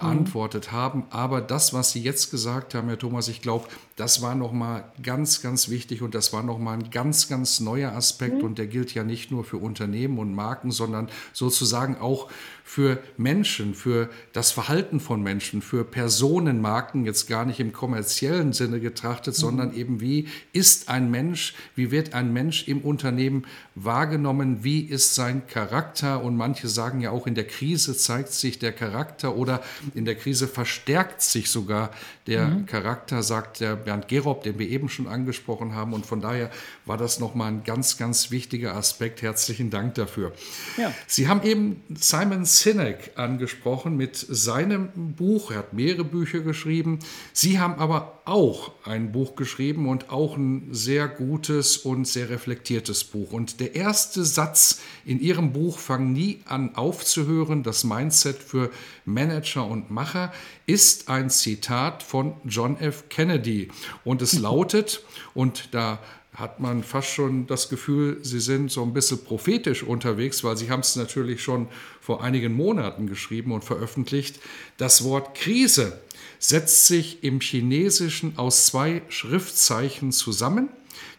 beantwortet 0.00 0.68
mhm. 0.70 0.76
haben. 0.76 1.04
Aber 1.10 1.40
das, 1.40 1.72
was 1.72 1.92
Sie 1.92 2.02
jetzt 2.02 2.30
gesagt 2.30 2.74
haben, 2.74 2.88
Herr 2.88 2.98
Thomas, 2.98 3.28
ich 3.28 3.42
glaube, 3.42 3.66
das 3.96 4.20
war 4.20 4.34
nochmal 4.34 4.84
ganz, 5.02 5.40
ganz 5.40 5.70
wichtig 5.70 6.02
und 6.02 6.14
das 6.14 6.32
war 6.32 6.42
nochmal 6.42 6.78
ein 6.78 6.90
ganz, 6.90 7.28
ganz 7.28 7.60
neuer 7.60 7.92
Aspekt 7.92 8.38
mhm. 8.38 8.44
und 8.44 8.58
der 8.58 8.66
gilt 8.66 8.92
ja 8.94 9.04
nicht 9.04 9.30
nur 9.30 9.44
für 9.44 9.56
Unternehmen 9.56 10.18
und 10.18 10.34
Marken, 10.34 10.70
sondern 10.70 11.08
sozusagen 11.32 11.96
auch 11.96 12.30
für 12.62 12.98
Menschen, 13.16 13.74
für 13.74 14.10
das 14.32 14.50
Verhalten 14.50 14.98
von 14.98 15.22
Menschen, 15.22 15.62
für 15.62 15.84
Personenmarken, 15.84 17.06
jetzt 17.06 17.28
gar 17.28 17.44
nicht 17.44 17.60
im 17.60 17.72
kommerziellen 17.72 18.52
Sinne 18.52 18.80
getrachtet, 18.80 19.34
mhm. 19.34 19.40
sondern 19.40 19.74
eben 19.74 20.00
wie 20.00 20.28
ist 20.52 20.88
ein 20.88 21.10
Mensch, 21.10 21.54
wie 21.74 21.90
wird 21.90 22.12
ein 22.12 22.32
Mensch 22.32 22.68
im 22.68 22.80
Unternehmen 22.80 23.46
wahrgenommen, 23.76 24.64
wie 24.64 24.80
ist 24.80 25.14
sein 25.14 25.46
Charakter 25.46 26.22
und 26.22 26.36
manche 26.36 26.68
sagen 26.68 27.00
ja 27.00 27.12
auch 27.12 27.26
in 27.26 27.34
der 27.34 27.46
Krise 27.46 27.96
zeigt 27.96 28.32
sich 28.32 28.58
der 28.58 28.72
Charakter 28.72 29.36
oder 29.36 29.62
In 29.94 30.04
der 30.04 30.14
Krise 30.14 30.48
verstärkt 30.48 31.22
sich 31.22 31.50
sogar 31.50 31.90
der 32.26 32.46
mhm. 32.46 32.66
Charakter, 32.66 33.22
sagt 33.22 33.60
der 33.60 33.76
Bernd 33.76 34.08
Gerob, 34.08 34.42
den 34.42 34.58
wir 34.58 34.68
eben 34.68 34.88
schon 34.88 35.06
angesprochen 35.06 35.74
haben. 35.74 35.92
Und 35.92 36.06
von 36.06 36.20
daher 36.20 36.50
war 36.84 36.96
das 36.96 37.20
nochmal 37.20 37.52
ein 37.52 37.64
ganz, 37.64 37.96
ganz 37.96 38.30
wichtiger 38.30 38.74
Aspekt. 38.74 39.22
Herzlichen 39.22 39.70
Dank 39.70 39.94
dafür. 39.94 40.32
Ja. 40.76 40.92
Sie 41.06 41.28
haben 41.28 41.42
eben 41.42 41.82
Simon 41.94 42.44
Sinek 42.44 43.12
angesprochen 43.16 43.96
mit 43.96 44.16
seinem 44.16 44.88
Buch. 45.14 45.50
Er 45.50 45.58
hat 45.58 45.72
mehrere 45.72 46.04
Bücher 46.04 46.40
geschrieben. 46.40 46.98
Sie 47.32 47.58
haben 47.58 47.74
aber 47.74 48.22
auch 48.24 48.72
ein 48.84 49.12
Buch 49.12 49.36
geschrieben 49.36 49.88
und 49.88 50.10
auch 50.10 50.36
ein 50.36 50.68
sehr 50.72 51.06
gutes 51.06 51.76
und 51.76 52.06
sehr 52.06 52.28
reflektiertes 52.28 53.04
Buch. 53.04 53.32
Und 53.32 53.60
der 53.60 53.74
erste 53.76 54.24
Satz 54.24 54.80
in 55.04 55.20
Ihrem 55.20 55.52
Buch, 55.52 55.78
Fang 55.78 56.12
nie 56.12 56.40
an 56.46 56.74
aufzuhören, 56.74 57.62
das 57.62 57.84
Mindset 57.84 58.42
für 58.42 58.70
Manager 59.04 59.66
und 59.66 59.75
Macher, 59.88 60.32
ist 60.66 61.08
ein 61.08 61.28
Zitat 61.30 62.02
von 62.02 62.34
John 62.44 62.78
F. 62.78 63.04
Kennedy. 63.08 63.68
Und 64.04 64.22
es 64.22 64.38
lautet, 64.38 65.02
und 65.34 65.68
da 65.72 65.98
hat 66.36 66.60
man 66.60 66.82
fast 66.82 67.08
schon 67.08 67.46
das 67.46 67.68
Gefühl, 67.68 68.18
sie 68.22 68.40
sind 68.40 68.70
so 68.70 68.82
ein 68.82 68.92
bisschen 68.92 69.24
prophetisch 69.24 69.82
unterwegs, 69.82 70.44
weil 70.44 70.56
sie 70.56 70.70
haben 70.70 70.80
es 70.80 70.94
natürlich 70.94 71.42
schon 71.42 71.68
vor 72.00 72.22
einigen 72.22 72.52
Monaten 72.52 73.06
geschrieben 73.06 73.52
und 73.52 73.64
veröffentlicht. 73.64 74.38
Das 74.76 75.02
Wort 75.02 75.34
Krise 75.34 75.98
setzt 76.38 76.86
sich 76.86 77.24
im 77.24 77.40
Chinesischen 77.40 78.36
aus 78.36 78.66
zwei 78.66 79.02
Schriftzeichen 79.08 80.12
zusammen. 80.12 80.68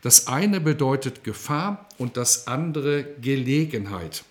Das 0.03 0.27
eine 0.27 0.61
bedeutet 0.61 1.23
Gefahr 1.23 1.87
und 1.97 2.15
das 2.15 2.47
andere 2.47 3.03
Gelegenheit. 3.19 4.23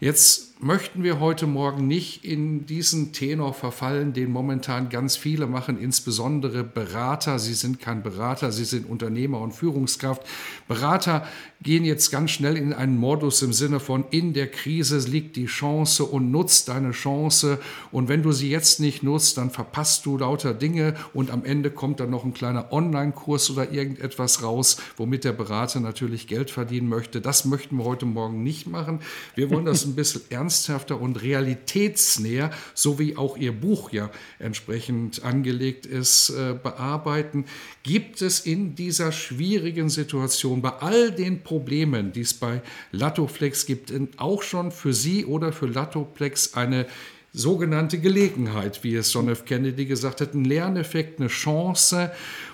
Jetzt 0.00 0.49
möchten 0.62 1.02
wir 1.02 1.20
heute 1.20 1.46
Morgen 1.46 1.86
nicht 1.86 2.24
in 2.24 2.66
diesen 2.66 3.12
Tenor 3.12 3.54
verfallen, 3.54 4.12
den 4.12 4.30
momentan 4.30 4.90
ganz 4.90 5.16
viele 5.16 5.46
machen, 5.46 5.78
insbesondere 5.78 6.64
Berater. 6.64 7.38
Sie 7.38 7.54
sind 7.54 7.80
kein 7.80 8.02
Berater, 8.02 8.52
sie 8.52 8.64
sind 8.64 8.88
Unternehmer 8.88 9.40
und 9.40 9.52
Führungskraft. 9.52 10.22
Berater 10.68 11.26
gehen 11.62 11.84
jetzt 11.84 12.10
ganz 12.10 12.30
schnell 12.30 12.56
in 12.56 12.72
einen 12.72 12.98
Modus 12.98 13.42
im 13.42 13.52
Sinne 13.52 13.80
von, 13.80 14.04
in 14.10 14.32
der 14.34 14.50
Krise 14.50 14.98
liegt 15.10 15.36
die 15.36 15.46
Chance 15.46 16.04
und 16.04 16.30
nutzt 16.30 16.68
deine 16.68 16.90
Chance. 16.92 17.58
Und 17.90 18.08
wenn 18.08 18.22
du 18.22 18.32
sie 18.32 18.50
jetzt 18.50 18.80
nicht 18.80 19.02
nutzt, 19.02 19.38
dann 19.38 19.50
verpasst 19.50 20.04
du 20.04 20.18
lauter 20.18 20.52
Dinge 20.52 20.94
und 21.14 21.30
am 21.30 21.44
Ende 21.44 21.70
kommt 21.70 22.00
dann 22.00 22.10
noch 22.10 22.24
ein 22.24 22.34
kleiner 22.34 22.72
Online-Kurs 22.72 23.50
oder 23.50 23.72
irgendetwas 23.72 24.42
raus, 24.42 24.76
womit 24.96 25.24
der 25.24 25.32
Berater 25.32 25.80
natürlich 25.80 26.26
Geld 26.26 26.50
verdienen 26.50 26.88
möchte. 26.88 27.20
Das 27.20 27.44
möchten 27.44 27.76
wir 27.76 27.84
heute 27.84 28.06
Morgen 28.06 28.42
nicht 28.42 28.66
machen. 28.66 29.00
Wir 29.34 29.50
wollen 29.50 29.64
das 29.64 29.84
ein 29.84 29.94
bisschen 29.96 30.22
ernsthafter 30.50 31.00
und 31.00 31.22
realitätsnäher, 31.22 32.50
so 32.74 32.98
wie 32.98 33.16
auch 33.16 33.36
Ihr 33.36 33.52
Buch 33.52 33.92
ja 33.92 34.10
entsprechend 34.40 35.22
angelegt 35.22 35.86
ist, 35.86 36.30
äh, 36.30 36.54
bearbeiten. 36.60 37.44
Gibt 37.84 38.20
es 38.20 38.40
in 38.40 38.74
dieser 38.74 39.12
schwierigen 39.12 39.88
Situation 39.88 40.60
bei 40.60 40.70
all 40.70 41.12
den 41.12 41.44
Problemen, 41.44 42.10
die 42.10 42.22
es 42.22 42.34
bei 42.34 42.62
Latoflex 42.90 43.64
gibt, 43.64 43.92
auch 44.16 44.42
schon 44.42 44.72
für 44.72 44.92
Sie 44.92 45.24
oder 45.24 45.52
für 45.52 45.66
Latoflex 45.66 46.54
eine 46.54 46.86
sogenannte 47.32 47.98
Gelegenheit, 47.98 48.82
wie 48.82 48.96
es 48.96 49.12
John 49.12 49.28
F. 49.28 49.44
Kennedy 49.44 49.86
gesagt 49.86 50.20
hat, 50.20 50.34
ein 50.34 50.44
Lerneffekt, 50.44 51.20
eine 51.20 51.28
Chance, 51.28 52.10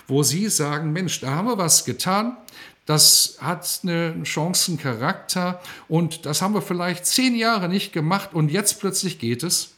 wo 0.07 0.23
Sie 0.23 0.51
sagen, 0.51 0.93
Mensch, 0.93 1.21
da 1.21 1.31
haben 1.31 1.49
wir 1.49 1.57
was 1.57 1.87
getan, 1.87 2.37
das 2.87 3.38
hat 3.40 3.81
einen 3.83 4.25
Chancencharakter 4.25 5.61
und 5.88 6.25
das 6.25 6.40
haben 6.40 6.55
wir 6.55 6.62
vielleicht 6.62 7.05
zehn 7.05 7.35
Jahre 7.35 7.68
nicht 7.68 7.92
gemacht 7.92 8.31
und 8.33 8.51
jetzt 8.51 8.81
plötzlich 8.81 9.18
geht 9.18 9.42
es? 9.42 9.75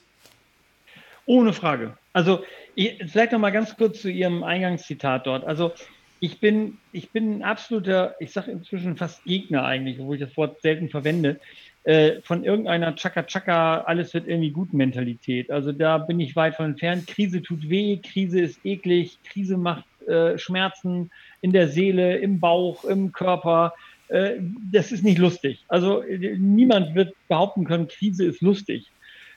Ohne 1.26 1.52
Frage. 1.52 1.96
Also 2.12 2.44
vielleicht 2.76 3.32
noch 3.32 3.38
mal 3.38 3.50
ganz 3.50 3.76
kurz 3.76 4.02
zu 4.02 4.10
Ihrem 4.10 4.44
Eingangszitat 4.44 5.26
dort. 5.26 5.44
Also 5.44 5.72
ich 6.20 6.40
bin, 6.40 6.78
ich 6.92 7.10
bin 7.10 7.38
ein 7.38 7.42
absoluter, 7.42 8.14
ich 8.20 8.32
sage 8.32 8.50
inzwischen 8.50 8.96
fast 8.96 9.24
Gegner 9.24 9.64
eigentlich, 9.64 10.00
obwohl 10.00 10.16
ich 10.16 10.22
das 10.22 10.36
Wort 10.36 10.60
selten 10.62 10.88
verwende, 10.88 11.40
äh, 11.84 12.20
von 12.22 12.44
irgendeiner 12.44 12.94
Chaka-Chaka, 12.94 13.82
alles 13.82 14.12
wird 14.12 14.26
irgendwie 14.26 14.50
gut 14.50 14.72
Mentalität. 14.74 15.50
Also 15.50 15.72
da 15.72 15.98
bin 15.98 16.20
ich 16.20 16.36
weit 16.36 16.56
von 16.56 16.66
entfernt. 16.66 17.06
Krise 17.06 17.40
tut 17.40 17.70
weh, 17.70 17.98
Krise 17.98 18.40
ist 18.40 18.60
eklig, 18.64 19.18
Krise 19.24 19.56
macht 19.56 19.84
äh, 20.06 20.36
Schmerzen 20.38 21.10
in 21.40 21.52
der 21.52 21.68
Seele, 21.68 22.18
im 22.18 22.40
Bauch, 22.40 22.84
im 22.84 23.12
Körper. 23.12 23.74
Äh, 24.08 24.36
das 24.72 24.92
ist 24.92 25.04
nicht 25.04 25.18
lustig. 25.18 25.64
Also 25.68 26.02
äh, 26.02 26.36
niemand 26.38 26.94
wird 26.94 27.14
behaupten 27.28 27.64
können, 27.64 27.88
Krise 27.88 28.24
ist 28.24 28.40
lustig. 28.40 28.90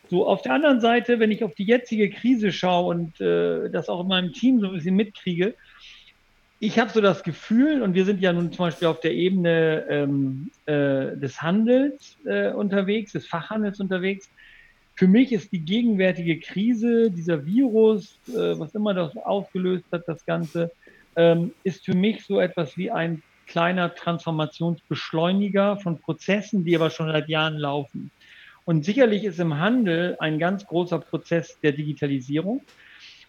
So, 0.10 0.28
auf 0.28 0.42
der 0.42 0.54
anderen 0.54 0.82
Seite, 0.82 1.20
wenn 1.20 1.32
ich 1.32 1.44
auf 1.44 1.56
die 1.56 1.64
jetzige 1.64 2.10
Krise 2.10 2.52
schaue 2.52 2.90
und 2.90 3.22
äh, 3.22 3.70
das 3.70 3.88
auch 3.88 4.02
in 4.02 4.08
meinem 4.08 4.34
Team 4.34 4.60
so 4.60 4.68
ein 4.68 4.74
bisschen 4.74 4.96
mitkriege, 4.96 5.56
ich 6.64 6.78
habe 6.78 6.92
so 6.92 7.02
das 7.02 7.24
Gefühl, 7.24 7.82
und 7.82 7.96
wir 7.96 8.06
sind 8.06 8.22
ja 8.22 8.32
nun 8.32 8.52
zum 8.52 8.66
Beispiel 8.66 8.88
auf 8.88 9.00
der 9.00 9.14
Ebene 9.14 9.84
ähm, 9.90 10.52
äh, 10.68 11.18
des 11.18 11.42
Handels 11.42 12.18
äh, 12.26 12.52
unterwegs, 12.52 13.14
des 13.14 13.26
Fachhandels 13.26 13.80
unterwegs. 13.80 14.30
Für 14.96 15.08
mich 15.08 15.32
ist 15.32 15.52
die 15.52 15.62
gegenwärtige 15.62 16.40
Krise, 16.40 17.10
dieser 17.10 17.48
Virus, 17.48 18.20
äh, 18.28 18.60
was 18.60 18.76
immer 18.76 18.94
das 18.94 19.18
ausgelöst 19.18 19.86
hat, 19.92 20.08
das 20.08 20.24
Ganze, 20.26 20.72
ähm, 21.16 21.54
ist 21.64 21.86
für 21.86 21.96
mich 21.96 22.26
so 22.26 22.40
etwas 22.40 22.78
wie 22.78 22.92
ein 22.92 23.22
kleiner 23.48 23.94
Transformationsbeschleuniger 23.94 25.78
von 25.78 26.00
Prozessen, 26.00 26.64
die 26.64 26.76
aber 26.76 26.90
schon 26.90 27.12
seit 27.12 27.28
Jahren 27.28 27.58
laufen. 27.58 28.12
Und 28.64 28.86
sicherlich 28.86 29.24
ist 29.24 29.40
im 29.40 29.58
Handel 29.58 30.16
ein 30.20 30.40
ganz 30.40 30.66
großer 30.66 31.00
Prozess 31.00 31.60
der 31.62 31.74
Digitalisierung. 31.74 32.62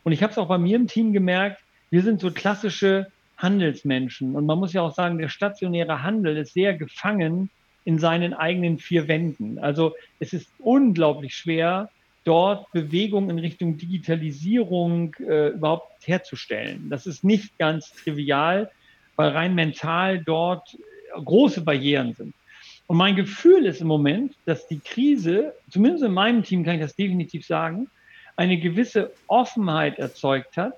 Und 0.04 0.12
ich 0.12 0.22
habe 0.22 0.30
es 0.30 0.38
auch 0.38 0.48
bei 0.48 0.58
mir 0.58 0.76
im 0.76 0.86
Team 0.86 1.12
gemerkt, 1.12 1.62
wir 1.90 2.02
sind 2.02 2.20
so 2.20 2.30
klassische 2.30 3.08
Handelsmenschen. 3.36 4.36
Und 4.36 4.46
man 4.46 4.58
muss 4.58 4.72
ja 4.72 4.82
auch 4.82 4.94
sagen, 4.94 5.18
der 5.18 5.28
stationäre 5.28 6.02
Handel 6.02 6.36
ist 6.36 6.54
sehr 6.54 6.74
gefangen 6.74 7.50
in 7.84 7.98
seinen 7.98 8.34
eigenen 8.34 8.78
vier 8.78 9.08
Wänden. 9.08 9.58
Also 9.58 9.94
es 10.20 10.32
ist 10.32 10.48
unglaublich 10.58 11.34
schwer, 11.34 11.90
dort 12.24 12.70
Bewegung 12.72 13.30
in 13.30 13.38
Richtung 13.38 13.76
Digitalisierung 13.76 15.14
äh, 15.20 15.48
überhaupt 15.48 16.06
herzustellen. 16.06 16.88
Das 16.90 17.06
ist 17.06 17.24
nicht 17.24 17.58
ganz 17.58 17.92
trivial, 17.92 18.70
weil 19.16 19.30
rein 19.30 19.54
mental 19.54 20.22
dort 20.22 20.76
große 21.14 21.62
Barrieren 21.62 22.14
sind. 22.14 22.34
Und 22.86 22.96
mein 22.96 23.16
Gefühl 23.16 23.66
ist 23.66 23.80
im 23.80 23.86
Moment, 23.86 24.34
dass 24.44 24.66
die 24.66 24.80
Krise, 24.80 25.54
zumindest 25.70 26.04
in 26.04 26.12
meinem 26.12 26.42
Team 26.42 26.64
kann 26.64 26.74
ich 26.74 26.80
das 26.80 26.96
definitiv 26.96 27.46
sagen, 27.46 27.88
eine 28.36 28.58
gewisse 28.58 29.12
Offenheit 29.28 29.98
erzeugt 29.98 30.56
hat, 30.56 30.74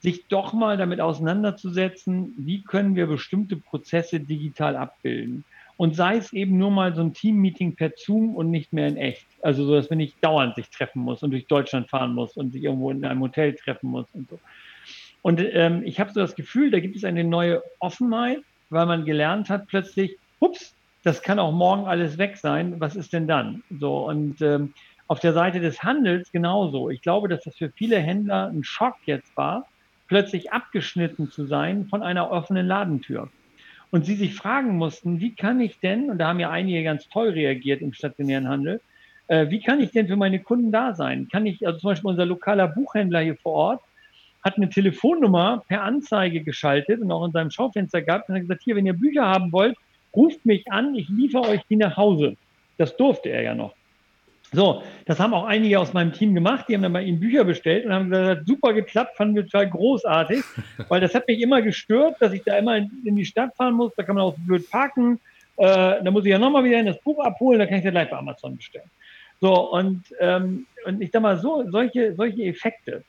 sich 0.00 0.26
doch 0.28 0.52
mal 0.52 0.76
damit 0.76 1.00
auseinanderzusetzen, 1.00 2.34
wie 2.38 2.62
können 2.62 2.96
wir 2.96 3.06
bestimmte 3.06 3.56
Prozesse 3.56 4.20
digital 4.20 4.76
abbilden. 4.76 5.44
Und 5.80 5.96
sei 5.96 6.18
es 6.18 6.34
eben 6.34 6.58
nur 6.58 6.70
mal 6.70 6.94
so 6.94 7.00
ein 7.00 7.14
Team-Meeting 7.14 7.74
per 7.74 7.92
Zoom 7.96 8.36
und 8.36 8.50
nicht 8.50 8.70
mehr 8.70 8.86
in 8.86 8.98
echt. 8.98 9.24
Also 9.40 9.64
so, 9.64 9.74
dass 9.74 9.88
man 9.88 9.96
nicht 9.96 10.22
dauernd 10.22 10.54
sich 10.54 10.68
treffen 10.68 11.00
muss 11.00 11.22
und 11.22 11.30
durch 11.30 11.46
Deutschland 11.46 11.88
fahren 11.88 12.14
muss 12.14 12.36
und 12.36 12.52
sich 12.52 12.64
irgendwo 12.64 12.90
in 12.90 13.02
einem 13.02 13.22
Hotel 13.22 13.54
treffen 13.54 13.88
muss 13.88 14.04
und 14.12 14.28
so. 14.28 14.38
Und 15.22 15.40
ähm, 15.40 15.80
ich 15.86 15.98
habe 15.98 16.12
so 16.12 16.20
das 16.20 16.34
Gefühl, 16.34 16.70
da 16.70 16.80
gibt 16.80 16.96
es 16.96 17.04
eine 17.04 17.24
neue 17.24 17.62
Offenheit, 17.78 18.42
weil 18.68 18.84
man 18.84 19.06
gelernt 19.06 19.48
hat 19.48 19.68
plötzlich, 19.68 20.18
ups, 20.40 20.74
das 21.02 21.22
kann 21.22 21.38
auch 21.38 21.52
morgen 21.52 21.86
alles 21.86 22.18
weg 22.18 22.36
sein. 22.36 22.78
Was 22.78 22.94
ist 22.94 23.14
denn 23.14 23.26
dann? 23.26 23.62
So 23.70 24.06
und 24.06 24.42
ähm, 24.42 24.74
auf 25.08 25.20
der 25.20 25.32
Seite 25.32 25.60
des 25.60 25.82
Handels 25.82 26.30
genauso. 26.30 26.90
Ich 26.90 27.00
glaube, 27.00 27.26
dass 27.26 27.44
das 27.44 27.56
für 27.56 27.70
viele 27.70 27.98
Händler 27.98 28.48
ein 28.48 28.64
Schock 28.64 28.96
jetzt 29.06 29.34
war, 29.34 29.66
plötzlich 30.08 30.52
abgeschnitten 30.52 31.30
zu 31.30 31.46
sein 31.46 31.86
von 31.86 32.02
einer 32.02 32.30
offenen 32.30 32.66
Ladentür. 32.66 33.30
Und 33.90 34.06
sie 34.06 34.14
sich 34.14 34.34
fragen 34.34 34.76
mussten, 34.76 35.20
wie 35.20 35.34
kann 35.34 35.60
ich 35.60 35.80
denn, 35.80 36.10
und 36.10 36.18
da 36.18 36.28
haben 36.28 36.40
ja 36.40 36.50
einige 36.50 36.82
ganz 36.84 37.08
toll 37.08 37.30
reagiert 37.30 37.82
im 37.82 37.92
stationären 37.92 38.48
Handel, 38.48 38.80
äh, 39.26 39.50
wie 39.50 39.60
kann 39.60 39.80
ich 39.80 39.90
denn 39.90 40.06
für 40.06 40.16
meine 40.16 40.40
Kunden 40.40 40.70
da 40.70 40.94
sein? 40.94 41.28
Kann 41.30 41.46
ich, 41.46 41.66
also 41.66 41.78
zum 41.78 41.90
Beispiel 41.90 42.10
unser 42.10 42.26
lokaler 42.26 42.68
Buchhändler 42.68 43.20
hier 43.20 43.36
vor 43.36 43.52
Ort, 43.52 43.82
hat 44.42 44.56
eine 44.56 44.70
Telefonnummer 44.70 45.62
per 45.68 45.82
Anzeige 45.82 46.42
geschaltet 46.42 47.00
und 47.00 47.10
auch 47.12 47.24
in 47.24 47.32
seinem 47.32 47.50
Schaufenster 47.50 48.02
gehabt 48.02 48.28
und 48.28 48.36
hat 48.36 48.42
gesagt, 48.42 48.62
hier, 48.64 48.76
wenn 48.76 48.86
ihr 48.86 48.94
Bücher 48.94 49.26
haben 49.26 49.52
wollt, 49.52 49.76
ruft 50.14 50.44
mich 50.46 50.70
an, 50.70 50.94
ich 50.94 51.08
liefere 51.08 51.48
euch 51.48 51.60
die 51.68 51.76
nach 51.76 51.96
Hause. 51.96 52.36
Das 52.78 52.96
durfte 52.96 53.28
er 53.28 53.42
ja 53.42 53.54
noch. 53.54 53.74
So, 54.52 54.82
das 55.06 55.20
haben 55.20 55.32
auch 55.32 55.44
einige 55.44 55.78
aus 55.78 55.92
meinem 55.92 56.12
Team 56.12 56.34
gemacht. 56.34 56.66
Die 56.68 56.74
haben 56.74 56.82
dann 56.82 56.92
bei 56.92 57.02
ihnen 57.02 57.20
Bücher 57.20 57.44
bestellt 57.44 57.86
und 57.86 57.92
haben 57.92 58.10
gesagt, 58.10 58.46
super 58.46 58.72
geklappt, 58.72 59.16
fanden 59.16 59.36
wir 59.36 59.44
total 59.44 59.70
großartig, 59.70 60.42
weil 60.88 61.00
das 61.00 61.14
hat 61.14 61.28
mich 61.28 61.40
immer 61.40 61.62
gestört, 61.62 62.16
dass 62.20 62.32
ich 62.32 62.42
da 62.42 62.58
immer 62.58 62.76
in, 62.76 62.90
in 63.04 63.16
die 63.16 63.24
Stadt 63.24 63.54
fahren 63.54 63.74
muss. 63.74 63.92
Da 63.96 64.02
kann 64.02 64.16
man 64.16 64.24
auch 64.24 64.36
blöd 64.38 64.68
parken. 64.68 65.20
Äh, 65.56 66.02
da 66.02 66.10
muss 66.10 66.24
ich 66.24 66.30
ja 66.30 66.38
nochmal 66.38 66.64
wieder 66.64 66.80
in 66.80 66.86
das 66.86 67.00
Buch 67.00 67.22
abholen, 67.22 67.58
da 67.58 67.66
kann 67.66 67.78
ich 67.78 67.84
ja 67.84 67.90
gleich 67.90 68.10
bei 68.10 68.16
Amazon 68.16 68.56
bestellen. 68.56 68.90
So, 69.40 69.70
und, 69.70 70.04
ähm, 70.18 70.66
und 70.84 71.00
ich 71.00 71.10
sag 71.12 71.22
mal, 71.22 71.38
so, 71.38 71.64
solche, 71.70 72.14
solche 72.14 72.44
Effekte, 72.44 73.04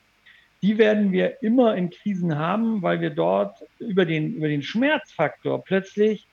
die 0.61 0.77
werden 0.77 1.11
wir 1.11 1.41
immer 1.41 1.75
in 1.75 1.89
Krisen 1.89 2.37
haben, 2.37 2.81
weil 2.81 3.01
wir 3.01 3.09
dort 3.09 3.65
über 3.79 4.05
den, 4.05 4.35
über 4.35 4.47
den 4.47 4.61
Schmerzfaktor 4.61 5.63
plötzlich 5.63 6.27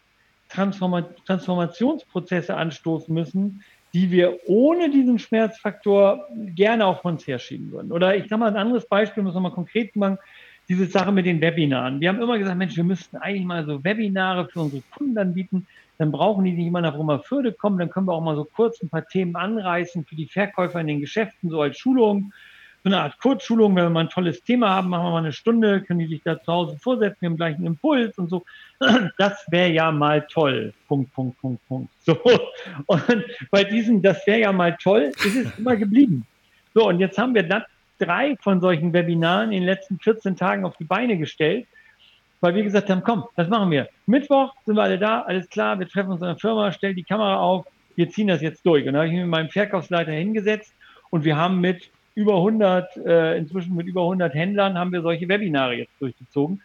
Transforma 0.49 1.03
Transformationsprozesse 1.27 2.57
anstoßen 2.57 3.13
müssen, 3.13 3.63
die 3.95 4.11
wir 4.11 4.39
ohne 4.47 4.91
diesen 4.91 5.19
Schmerzfaktor 5.19 6.27
gerne 6.55 6.87
auch 6.87 7.03
von 7.03 7.15
uns 7.15 7.27
herschieben 7.27 7.71
würden. 7.73 7.93
Oder 7.93 8.17
ich 8.17 8.29
sage 8.29 8.41
mal 8.41 8.49
ein 8.49 8.57
anderes 8.57 8.87
Beispiel, 8.87 9.23
muss 9.23 9.35
nochmal 9.35 9.53
konkret 9.53 9.97
machen, 9.97 10.19
diese 10.69 10.87
Sache 10.87 11.13
mit 11.13 11.25
den 11.25 11.41
Webinaren. 11.41 12.01
Wir 12.01 12.11
haben 12.11 12.21
immer 12.21 12.39
gesagt, 12.39 12.59
Mensch, 12.59 12.77
wir 12.77 12.85
müssten 12.85 13.17
eigentlich 13.17 13.47
mal 13.47 13.65
so 13.65 13.83
Webinare 13.83 14.49
für 14.49 14.61
unsere 14.61 14.83
Kunden 14.91 15.17
anbieten. 15.17 15.67
Dann 15.97 16.13
brauchen 16.13 16.45
die 16.45 16.53
nicht 16.53 16.67
immer 16.67 16.83
nach 16.83 16.97
Römerförde 16.97 17.53
kommen. 17.53 17.79
Dann 17.79 17.91
können 17.91 18.07
wir 18.07 18.13
auch 18.13 18.23
mal 18.23 18.37
so 18.37 18.45
kurz 18.45 18.81
ein 18.83 18.91
paar 18.91 19.07
Themen 19.07 19.35
anreißen 19.35 20.05
für 20.05 20.15
die 20.15 20.27
Verkäufer 20.27 20.81
in 20.81 20.87
den 20.87 21.01
Geschäften, 21.01 21.49
so 21.49 21.63
als 21.63 21.79
Schulung 21.79 22.33
so 22.89 22.95
eine 22.95 23.03
Art 23.03 23.19
Kurzschulung, 23.19 23.77
wenn 23.77 23.85
wir 23.85 23.91
mal 23.91 24.01
ein 24.01 24.09
tolles 24.09 24.43
Thema 24.43 24.71
haben, 24.71 24.89
machen 24.89 25.05
wir 25.05 25.11
mal 25.11 25.19
eine 25.19 25.33
Stunde, 25.33 25.83
können 25.83 26.01
die 26.01 26.07
sich 26.07 26.23
da 26.23 26.41
zu 26.41 26.53
Hause 26.53 26.79
vorsetzen, 26.79 27.19
wir 27.21 27.29
haben 27.29 27.37
gleich 27.37 27.57
einen 27.57 27.67
Impuls 27.67 28.17
und 28.19 28.31
so. 28.31 28.45
Das 29.19 29.45
wäre 29.51 29.71
ja 29.71 29.91
mal 29.91 30.27
toll. 30.31 30.73
Punkt, 30.87 31.13
Punkt, 31.13 31.39
Punkt, 31.41 31.67
Punkt. 31.67 31.91
So. 32.01 32.17
Und 32.87 33.25
bei 33.51 33.65
diesem, 33.65 34.01
das 34.01 34.27
wäre 34.27 34.41
ja 34.41 34.53
mal 34.53 34.77
toll, 34.81 35.13
ist 35.25 35.37
es 35.37 35.59
immer 35.59 35.77
geblieben. 35.77 36.27
So, 36.75 36.89
und 36.89 37.01
jetzt 37.01 37.19
haben 37.19 37.35
wir 37.35 37.43
dann 37.43 37.65
drei 37.99 38.37
von 38.41 38.61
solchen 38.61 38.93
Webinaren 38.93 39.53
in 39.53 39.61
den 39.61 39.67
letzten 39.67 39.99
14 39.99 40.37
Tagen 40.37 40.65
auf 40.65 40.77
die 40.77 40.85
Beine 40.85 41.19
gestellt, 41.19 41.67
weil 42.41 42.55
wir 42.55 42.63
gesagt 42.63 42.89
haben, 42.89 43.03
komm, 43.03 43.25
das 43.35 43.49
machen 43.49 43.71
wir. 43.71 43.89
Mittwoch 44.07 44.55
sind 44.65 44.77
wir 44.77 44.83
alle 44.83 44.99
da, 44.99 45.23
alles 45.23 45.49
klar, 45.49 45.79
wir 45.79 45.89
treffen 45.89 46.13
uns 46.13 46.23
in 46.23 46.29
der 46.29 46.39
Firma, 46.39 46.71
stellen 46.71 46.95
die 46.95 47.03
Kamera 47.03 47.39
auf, 47.41 47.67
wir 47.97 48.09
ziehen 48.09 48.29
das 48.29 48.41
jetzt 48.41 48.65
durch. 48.65 48.87
Und 48.87 48.93
da 48.93 49.01
habe 49.01 49.09
ich 49.09 49.13
mich 49.13 49.23
mit 49.23 49.31
meinem 49.31 49.51
Verkaufsleiter 49.51 50.13
hingesetzt 50.13 50.73
und 51.11 51.25
wir 51.25 51.37
haben 51.37 51.61
mit 51.61 51.91
über 52.19 52.35
100, 52.35 52.97
äh, 52.97 53.39
inzwischen 53.39 53.77
mit 53.77 53.87
über 53.87 54.03
100 54.03 54.35
Händlern 54.35 54.77
haben 54.77 54.91
wir 54.91 55.03
solche 55.03 55.29
Webinare 55.29 55.75
jetzt 55.75 55.93
durchgezogen. 56.01 56.61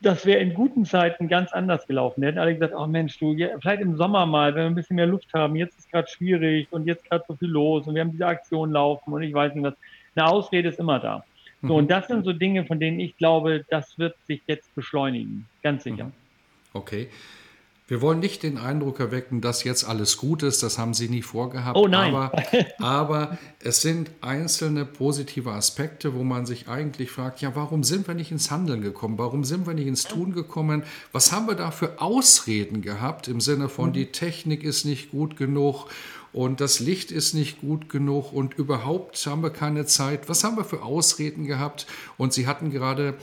Das 0.00 0.24
wäre 0.24 0.40
in 0.40 0.54
guten 0.54 0.86
Zeiten 0.86 1.28
ganz 1.28 1.52
anders 1.52 1.86
gelaufen. 1.86 2.22
Da 2.22 2.28
hätten 2.28 2.38
alle 2.38 2.54
gesagt, 2.54 2.72
oh 2.74 2.86
Mensch, 2.86 3.18
du, 3.18 3.34
vielleicht 3.34 3.82
im 3.82 3.96
Sommer 3.96 4.24
mal, 4.24 4.54
wenn 4.54 4.62
wir 4.62 4.66
ein 4.68 4.74
bisschen 4.74 4.96
mehr 4.96 5.06
Luft 5.06 5.34
haben, 5.34 5.56
jetzt 5.56 5.78
ist 5.78 5.90
gerade 5.90 6.08
schwierig 6.08 6.68
und 6.70 6.86
jetzt 6.86 7.04
gerade 7.04 7.22
so 7.28 7.36
viel 7.36 7.48
los 7.50 7.86
und 7.86 7.94
wir 7.94 8.00
haben 8.00 8.12
diese 8.12 8.26
Aktion 8.26 8.72
laufen 8.72 9.12
und 9.12 9.22
ich 9.22 9.34
weiß 9.34 9.54
nicht 9.54 9.62
was. 9.62 9.74
Eine 10.14 10.26
Ausrede 10.26 10.70
ist 10.70 10.78
immer 10.78 11.00
da. 11.00 11.22
So, 11.60 11.68
mhm. 11.68 11.74
und 11.74 11.90
das 11.90 12.06
sind 12.06 12.24
so 12.24 12.32
Dinge, 12.32 12.64
von 12.64 12.80
denen 12.80 12.98
ich 12.98 13.14
glaube, 13.18 13.62
das 13.68 13.98
wird 13.98 14.16
sich 14.26 14.40
jetzt 14.46 14.74
beschleunigen. 14.74 15.46
Ganz 15.62 15.84
sicher. 15.84 16.04
Mhm. 16.04 16.12
Okay. 16.72 17.08
Wir 17.88 18.02
wollen 18.02 18.18
nicht 18.18 18.42
den 18.42 18.58
Eindruck 18.58 18.98
erwecken, 18.98 19.40
dass 19.40 19.62
jetzt 19.62 19.88
alles 19.88 20.16
gut 20.16 20.42
ist, 20.42 20.60
das 20.64 20.76
haben 20.76 20.92
Sie 20.92 21.08
nie 21.08 21.22
vorgehabt. 21.22 21.76
Oh 21.76 21.86
nein. 21.86 22.12
Aber, 22.12 22.32
aber, 22.78 23.38
es 23.60 23.80
sind 23.80 24.10
einzelne 24.20 24.84
positive 24.84 25.52
Aspekte, 25.52 26.12
wo 26.14 26.24
man 26.24 26.46
sich 26.46 26.68
eigentlich 26.68 27.12
fragt, 27.12 27.42
ja, 27.42 27.54
warum 27.54 27.84
sind 27.84 28.08
wir 28.08 28.14
nicht 28.14 28.32
ins 28.32 28.50
Handeln 28.50 28.80
gekommen? 28.80 29.18
Warum 29.18 29.44
sind 29.44 29.68
wir 29.68 29.74
nicht 29.74 29.86
ins 29.86 30.02
Tun 30.02 30.32
gekommen? 30.32 30.82
Was 31.12 31.30
haben 31.30 31.46
wir 31.46 31.54
da 31.54 31.70
für 31.70 32.00
Ausreden 32.00 32.82
gehabt 32.82 33.28
im 33.28 33.40
Sinne 33.40 33.68
von, 33.68 33.92
die 33.92 34.06
Technik 34.06 34.64
ist 34.64 34.84
nicht 34.84 35.12
gut 35.12 35.36
genug 35.36 35.86
und 36.36 36.60
das 36.60 36.80
Licht 36.80 37.12
ist 37.12 37.32
nicht 37.32 37.62
gut 37.62 37.88
genug 37.88 38.30
und 38.30 38.58
überhaupt 38.58 39.24
haben 39.24 39.42
wir 39.42 39.48
keine 39.48 39.86
Zeit. 39.86 40.28
Was 40.28 40.44
haben 40.44 40.58
wir 40.58 40.64
für 40.64 40.82
Ausreden 40.82 41.46
gehabt? 41.46 41.86
Und 42.18 42.34
Sie 42.34 42.46
hatten 42.46 42.70
gerade 42.70 43.14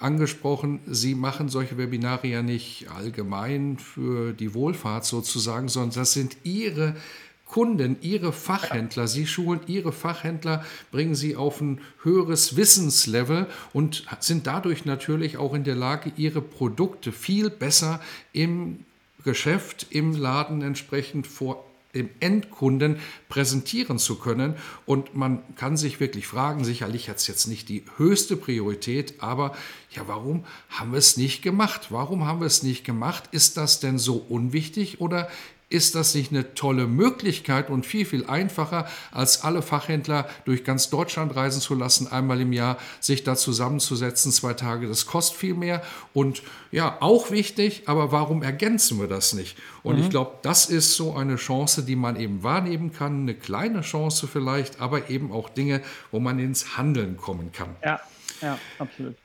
angesprochen, 0.00 0.80
Sie 0.86 1.14
machen 1.14 1.50
solche 1.50 1.76
Webinare 1.76 2.28
ja 2.28 2.40
nicht 2.40 2.88
allgemein 2.88 3.76
für 3.76 4.32
die 4.32 4.54
Wohlfahrt 4.54 5.04
sozusagen, 5.04 5.68
sondern 5.68 5.96
das 5.96 6.14
sind 6.14 6.38
Ihre 6.44 6.96
Kunden, 7.44 7.98
Ihre 8.00 8.32
Fachhändler. 8.32 9.06
Sie 9.06 9.26
schulen 9.26 9.60
Ihre 9.66 9.92
Fachhändler, 9.92 10.64
bringen 10.90 11.14
sie 11.14 11.36
auf 11.36 11.60
ein 11.60 11.82
höheres 12.04 12.56
Wissenslevel 12.56 13.48
und 13.74 14.06
sind 14.20 14.46
dadurch 14.46 14.86
natürlich 14.86 15.36
auch 15.36 15.52
in 15.52 15.64
der 15.64 15.76
Lage, 15.76 16.10
ihre 16.16 16.40
Produkte 16.40 17.12
viel 17.12 17.50
besser 17.50 18.00
im 18.32 18.78
Geschäft, 19.24 19.88
im 19.90 20.16
Laden 20.16 20.62
entsprechend 20.62 21.26
vor 21.26 21.65
dem 21.96 22.10
Endkunden 22.20 22.98
präsentieren 23.28 23.98
zu 23.98 24.16
können. 24.16 24.54
Und 24.84 25.14
man 25.14 25.42
kann 25.56 25.76
sich 25.76 25.98
wirklich 26.00 26.26
fragen, 26.26 26.64
sicherlich 26.64 27.08
hat 27.08 27.16
es 27.16 27.26
jetzt 27.26 27.46
nicht 27.46 27.68
die 27.68 27.84
höchste 27.96 28.36
Priorität, 28.36 29.14
aber 29.18 29.54
ja, 29.90 30.02
warum 30.06 30.44
haben 30.68 30.92
wir 30.92 30.98
es 30.98 31.16
nicht 31.16 31.42
gemacht? 31.42 31.88
Warum 31.90 32.26
haben 32.26 32.40
wir 32.40 32.46
es 32.46 32.62
nicht 32.62 32.84
gemacht? 32.84 33.24
Ist 33.32 33.56
das 33.56 33.80
denn 33.80 33.98
so 33.98 34.16
unwichtig 34.16 35.00
oder 35.00 35.28
ist 35.68 35.96
das 35.96 36.14
nicht 36.14 36.30
eine 36.30 36.54
tolle 36.54 36.86
Möglichkeit 36.86 37.70
und 37.70 37.84
viel, 37.84 38.06
viel 38.06 38.26
einfacher, 38.26 38.86
als 39.10 39.42
alle 39.42 39.62
Fachhändler 39.62 40.28
durch 40.44 40.62
ganz 40.62 40.90
Deutschland 40.90 41.34
reisen 41.34 41.60
zu 41.60 41.74
lassen, 41.74 42.06
einmal 42.06 42.40
im 42.40 42.52
Jahr 42.52 42.78
sich 43.00 43.24
da 43.24 43.34
zusammenzusetzen, 43.34 44.30
zwei 44.30 44.54
Tage, 44.54 44.86
das 44.86 45.06
kostet 45.06 45.38
viel 45.38 45.54
mehr 45.54 45.82
und 46.14 46.42
ja, 46.70 46.98
auch 47.00 47.32
wichtig, 47.32 47.82
aber 47.86 48.12
warum 48.12 48.44
ergänzen 48.44 49.00
wir 49.00 49.08
das 49.08 49.32
nicht? 49.32 49.56
Und 49.82 49.96
mhm. 49.96 50.02
ich 50.02 50.10
glaube, 50.10 50.38
das 50.42 50.66
ist 50.66 50.94
so 50.94 51.16
eine 51.16 51.36
Chance, 51.36 51.82
die 51.82 51.96
man 51.96 52.14
eben 52.14 52.44
wahrnehmen 52.44 52.92
kann, 52.92 53.22
eine 53.22 53.34
kleine 53.34 53.80
Chance 53.80 54.28
vielleicht, 54.28 54.80
aber 54.80 55.10
eben 55.10 55.32
auch 55.32 55.48
Dinge, 55.48 55.82
wo 56.12 56.20
man 56.20 56.38
ins 56.38 56.76
Handeln 56.76 57.16
kommen 57.16 57.50
kann. 57.50 57.74
Ja, 57.82 58.00
ja, 58.40 58.58
absolut. 58.78 59.16